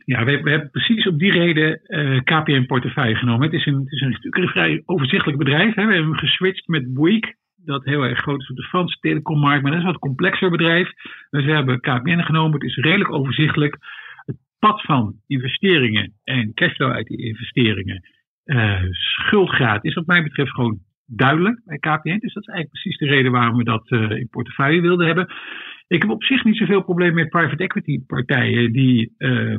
[0.04, 3.42] Ja, we, hebben precies op die reden uh, KPN portefeuille genomen.
[3.42, 5.74] Het is, een, het is een, een vrij overzichtelijk bedrijf.
[5.74, 5.86] Hè.
[5.86, 9.70] We hebben geswitcht met Bouygues, dat heel erg groot is op de Franse telecommarkt, maar
[9.70, 10.90] dat is een wat complexer bedrijf.
[11.30, 12.52] Dus we hebben KPN genomen.
[12.52, 13.76] Het is redelijk overzichtelijk.
[14.24, 18.08] Het pad van investeringen en cashflow uit die investeringen,
[18.44, 22.18] uh, schuldgraad, is wat mij betreft gewoon duidelijk bij KPN.
[22.18, 25.28] Dus dat is eigenlijk precies de reden waarom we dat in portefeuille wilden hebben.
[25.86, 29.56] Ik heb op zich niet zoveel probleem met private equity partijen die uh,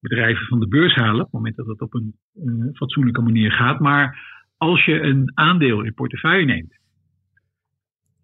[0.00, 3.52] bedrijven van de beurs halen, op het moment dat het op een uh, fatsoenlijke manier
[3.52, 3.80] gaat.
[3.80, 4.18] Maar
[4.56, 6.78] als je een aandeel in portefeuille neemt,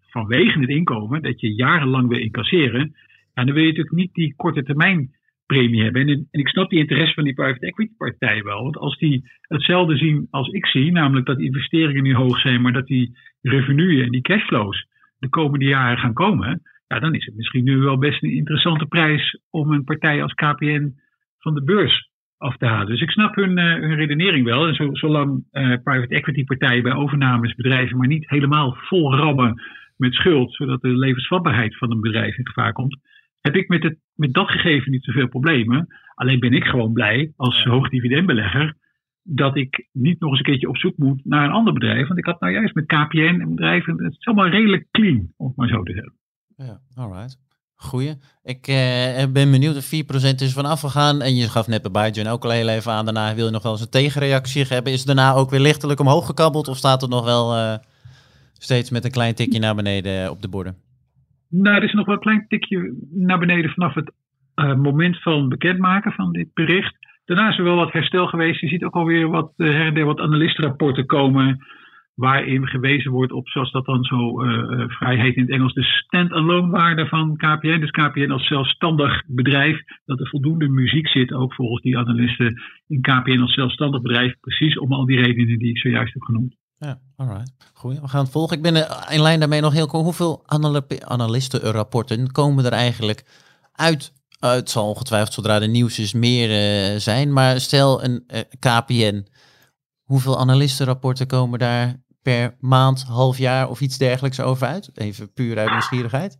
[0.09, 2.95] vanwege het inkomen dat je jarenlang wil incasseren,
[3.33, 5.11] dan wil je natuurlijk niet die korte termijn
[5.45, 6.01] premie hebben.
[6.01, 8.63] En, en, ik snap die interesse van die private equity partijen wel.
[8.63, 12.73] Want als die hetzelfde zien als ik zie, namelijk dat investeringen nu hoog zijn, maar
[12.73, 14.87] dat die revenuen en die cashflows
[15.17, 16.61] de komende jaren gaan komen,
[16.93, 20.33] ja, dan is het misschien nu wel best een interessante prijs om een partij als
[20.33, 20.93] KPN
[21.37, 22.87] van de beurs af te halen.
[22.87, 24.67] Dus ik snap hun, uh, hun redenering wel.
[24.67, 29.61] En zo, zolang uh, private equity partijen bij overnames bedrijven maar niet helemaal vol rammen
[29.97, 32.99] met schuld, zodat de levensvatbaarheid van een bedrijf in gevaar komt,
[33.41, 35.87] heb ik met, het, met dat gegeven niet zoveel problemen.
[36.15, 38.75] Alleen ben ik gewoon blij als hoogdividendbelegger
[39.23, 42.07] dat ik niet nog eens een keertje op zoek moet naar een ander bedrijf.
[42.07, 45.47] Want ik had nou juist met KPN een bedrijf, het is allemaal redelijk clean, om
[45.47, 46.13] het maar zo te zeggen.
[46.57, 47.37] Ja, alright.
[47.75, 48.13] Goeie.
[48.43, 51.21] Ik uh, ben benieuwd, de 4% is vanaf gegaan.
[51.21, 53.05] En je gaf net bij Biden ook al heel even aan.
[53.05, 54.93] Daarna wil je nog wel eens een tegenreactie hebben.
[54.93, 56.67] Is daarna ook weer lichtelijk omhoog gekabbeld?
[56.67, 57.75] Of staat het nog wel uh,
[58.53, 60.75] steeds met een klein tikje naar beneden op de borden?
[61.49, 64.11] Nou, er is nog wel een klein tikje naar beneden vanaf het
[64.55, 66.95] uh, moment van bekendmaken van dit bericht.
[67.25, 68.61] Daarna is er wel wat herstel geweest.
[68.61, 71.65] Je ziet ook alweer wat her en der wat analistenrapporten komen.
[72.15, 75.83] Waarin gewezen wordt op, zoals dat dan zo uh, vrij heet in het Engels, de
[75.83, 77.79] stand-alone waarde van KPN.
[77.79, 79.81] Dus KPN als zelfstandig bedrijf.
[80.05, 84.39] Dat er voldoende muziek zit, ook volgens die analisten, in KPN als zelfstandig bedrijf.
[84.39, 86.55] Precies om al die redenen die ik zojuist heb genoemd.
[86.77, 87.71] Ja, alright.
[87.73, 88.57] Goed, we gaan het volgen.
[88.57, 88.75] Ik ben
[89.09, 90.03] in lijn daarmee nog heel kort.
[90.03, 90.43] Hoeveel
[91.07, 93.23] analistenrapporten komen er eigenlijk
[93.71, 94.13] uit?
[94.39, 97.33] Het zal ongetwijfeld zodra de nieuws is meer uh, zijn.
[97.33, 99.25] Maar stel een uh, KPN.
[100.03, 104.91] Hoeveel analistenrapporten komen daar per maand, half jaar of iets dergelijks over uit?
[104.93, 106.37] Even puur uit nieuwsgierigheid.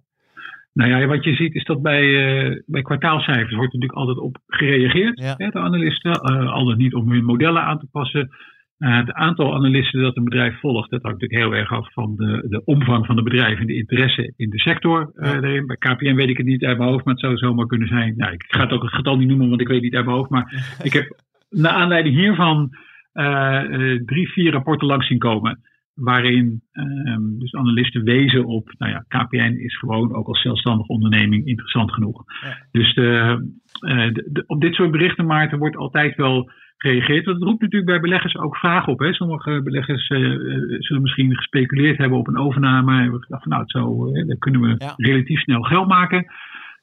[0.73, 4.37] Nou ja, wat je ziet is dat bij, uh, bij kwartaalcijfers wordt natuurlijk altijd op
[4.47, 5.19] gereageerd.
[5.19, 5.33] Ja.
[5.37, 6.21] Hè, de analisten,
[6.51, 8.29] altijd niet om hun modellen aan te passen.
[8.79, 12.15] Uh, het aantal analisten dat een bedrijf volgt, dat hangt natuurlijk heel erg af van
[12.15, 15.65] de, de omvang van de bedrijf en de interesse in de sector uh, daarin.
[15.65, 18.13] Bij KPN weet ik het niet uit mijn hoofd, maar het zou zomaar kunnen zijn.
[18.17, 20.05] Nou, ik ga het ook het getal niet noemen, want ik weet het niet uit
[20.05, 20.29] mijn hoofd.
[20.29, 21.19] Maar ik heb
[21.49, 22.77] naar aanleiding hiervan
[23.13, 23.61] uh,
[24.05, 25.59] drie, vier rapporten langs zien komen.
[25.93, 31.45] Waarin um, dus analisten wezen op, nou ja, KPN is gewoon ook als zelfstandige onderneming
[31.45, 32.23] interessant genoeg.
[32.41, 32.57] Ja.
[32.71, 33.37] Dus de,
[33.79, 36.51] de, de, op dit soort berichten, Maarten, wordt altijd wel
[36.83, 37.25] gereageerd.
[37.25, 38.99] Want het roept natuurlijk bij beleggers ook vragen op.
[38.99, 39.13] Hè.
[39.13, 40.19] Sommige beleggers uh,
[40.79, 43.01] zullen misschien gespeculeerd hebben op een overname.
[43.01, 44.93] Hebben gedacht van nou, het zo, uh, dan kunnen we ja.
[44.97, 46.25] relatief snel geld maken.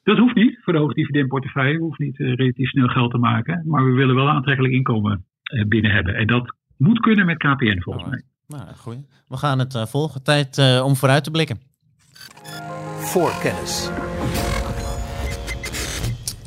[0.02, 1.76] Dat hoeft niet voor de hoogdividendportefeuille.
[1.76, 3.64] We hoeven niet uh, relatief snel geld te maken.
[3.66, 5.24] Maar we willen wel aantrekkelijk inkomen
[5.68, 6.14] binnen hebben.
[6.14, 8.22] En dat moet kunnen met KPN volgens mij.
[8.50, 8.96] Nou, goed.
[9.28, 10.22] We gaan het volgen.
[10.22, 11.60] Tijd om vooruit te blikken.
[12.98, 13.88] Voorkennis.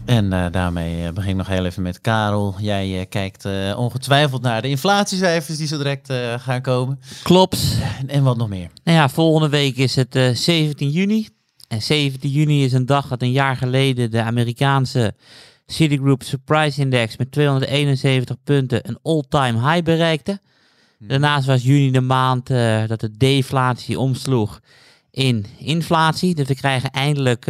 [0.06, 2.56] En uh, daarmee begin ik nog heel even met Karel.
[2.60, 3.46] Jij uh, kijkt
[3.76, 7.00] ongetwijfeld naar de inflatiecijfers die zo direct gaan komen.
[7.24, 7.78] Klopt.
[8.00, 8.70] En, en, wat nog meer?
[8.84, 11.28] Nou ja, volgende week is het 17 juni.
[11.68, 15.14] En 17 juni is een dag dat een jaar geleden de Amerikaanse
[15.66, 20.40] Citigroup Surprise Index met 271 punten een all-time high bereikte.
[21.04, 21.12] Hmm.
[21.12, 22.48] Daarnaast was juni de maand
[22.88, 24.60] dat de deflatie omsloeg
[25.12, 26.36] in inflatie.
[26.36, 27.46] Dus we krijgen eindelijk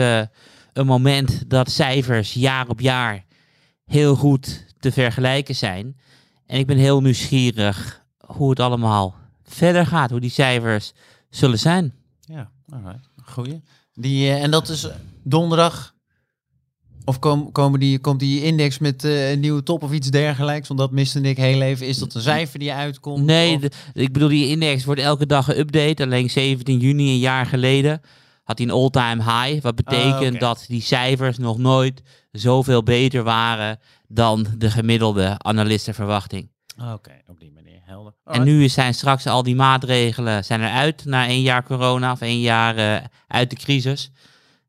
[0.74, 3.26] een moment dat cijfers jaar op jaar
[3.86, 5.98] heel goed te vergelijken zijn.
[6.46, 10.94] En ik ben heel nieuwsgierig hoe het allemaal verder gaat, hoe die cijfers
[11.30, 11.94] zullen zijn.
[12.20, 13.10] Ja, alright.
[13.24, 13.62] goeie.
[13.94, 14.88] Die, uh, en dat is
[15.24, 15.93] donderdag.
[17.06, 20.68] Of kom, komen die, komt die index met uh, een nieuwe top of iets dergelijks?
[20.68, 21.88] Want dat miste ik heel even.
[21.88, 23.26] Is dat een cijfer die uitkomt?
[23.26, 26.02] Nee, de, ik bedoel, die index wordt elke dag geüpdate.
[26.02, 28.02] Alleen 17 juni, een jaar geleden,
[28.44, 29.62] had hij een all-time high.
[29.62, 30.40] Wat betekent uh, okay.
[30.40, 32.02] dat die cijfers nog nooit
[32.32, 36.52] zoveel beter waren dan de gemiddelde analistenverwachting.
[36.78, 38.14] Oké, okay, op die manier, helder.
[38.24, 38.48] Alright.
[38.48, 42.40] En nu zijn straks al die maatregelen zijn eruit na één jaar corona of één
[42.40, 44.12] jaar uh, uit de crisis.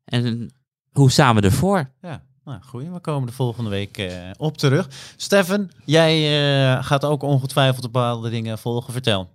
[0.05, 0.51] En
[0.95, 1.89] hoe staan we ervoor?
[2.01, 4.85] Ja, nou goed, we komen de volgende week uh, op terug.
[5.27, 8.93] Stefan, jij uh, gaat ook ongetwijfeld bepaalde dingen volgen.
[8.93, 9.29] Vertel.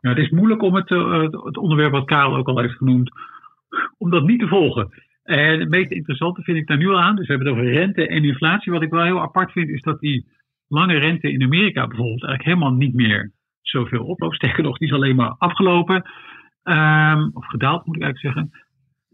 [0.00, 3.10] Nou, het is moeilijk om het, uh, het onderwerp wat Karel ook al heeft genoemd,
[3.98, 4.88] om dat niet te volgen.
[5.22, 7.16] En het meest interessante vind ik daar nu al aan.
[7.16, 8.72] Dus we hebben het over rente en inflatie.
[8.72, 10.26] Wat ik wel heel apart vind, is dat die
[10.68, 14.34] lange rente in Amerika bijvoorbeeld eigenlijk helemaal niet meer zoveel oploopt.
[14.34, 15.94] Sterker nog, die is alleen maar afgelopen.
[16.62, 18.50] Um, of gedaald, moet ik eigenlijk zeggen.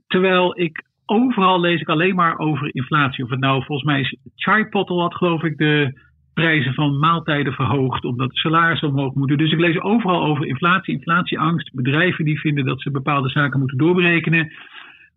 [0.06, 3.24] Terwijl ik overal lees ik alleen maar over inflatie.
[3.24, 6.00] Of het nou, volgens mij is Chai Pottel had geloof ik de
[6.34, 9.38] prijzen van maaltijden verhoogd, omdat de salarissen omhoog moeten.
[9.38, 13.78] Dus ik lees overal over inflatie, inflatieangst, bedrijven die vinden dat ze bepaalde zaken moeten
[13.78, 14.52] doorberekenen.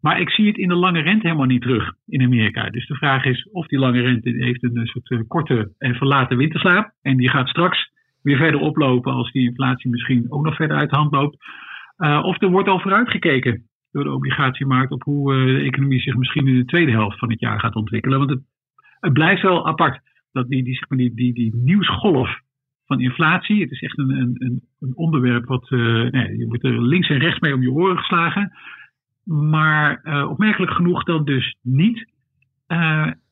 [0.02, 2.70] Maar ik zie het in de lange rente helemaal niet terug in Amerika.
[2.70, 6.38] Dus de vraag is of die lange rente heeft een soort uh, korte en verlaten
[6.38, 6.92] winterslaap.
[7.02, 7.92] En die gaat straks
[8.22, 11.38] weer verder oplopen als die inflatie misschien ook nog verder uit de hand loopt.
[11.98, 16.16] Uh, of er wordt al vooruitgekeken door de obligatiemarkt op hoe uh, de economie zich
[16.16, 18.18] misschien in de tweede helft van het jaar gaat ontwikkelen.
[18.18, 18.42] Want het,
[19.14, 22.40] blijft wel apart dat die, die, die, die, die nieuwsgolf
[22.86, 23.62] van inflatie.
[23.62, 25.70] Het is echt een, een, een onderwerp wat.
[25.72, 28.52] Uh, nee, je wordt er links en rechts mee om je oren geslagen.
[29.24, 32.12] Maar uh, opmerkelijk genoeg dan dus niet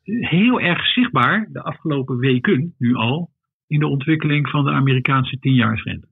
[0.03, 3.29] heel erg zichtbaar de afgelopen weken nu al
[3.67, 6.07] in de ontwikkeling van de Amerikaanse tienjaarsrente.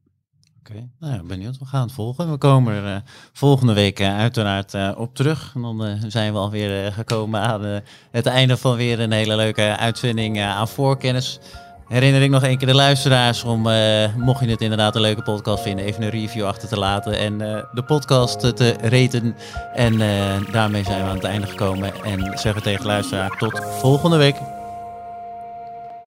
[0.59, 1.57] Oké, nou benieuwd.
[1.57, 2.31] We gaan het volgen.
[2.31, 3.01] We komen er uh,
[3.33, 5.51] volgende week uh, uiteraard uh, op terug.
[5.55, 7.81] En dan zijn we alweer gekomen aan
[8.11, 11.39] het einde van weer een hele leuke uitzending aan voorkennis.
[11.87, 13.61] Herinner ik nog een keer de luisteraars om,
[14.17, 17.37] mocht je het inderdaad een leuke podcast vinden, even een review achter te laten en
[17.73, 19.35] de podcast te raten.
[19.73, 19.97] En
[20.51, 22.03] daarmee zijn we aan het einde gekomen.
[22.03, 24.58] En zeggen tegen luisteraar tot volgende week.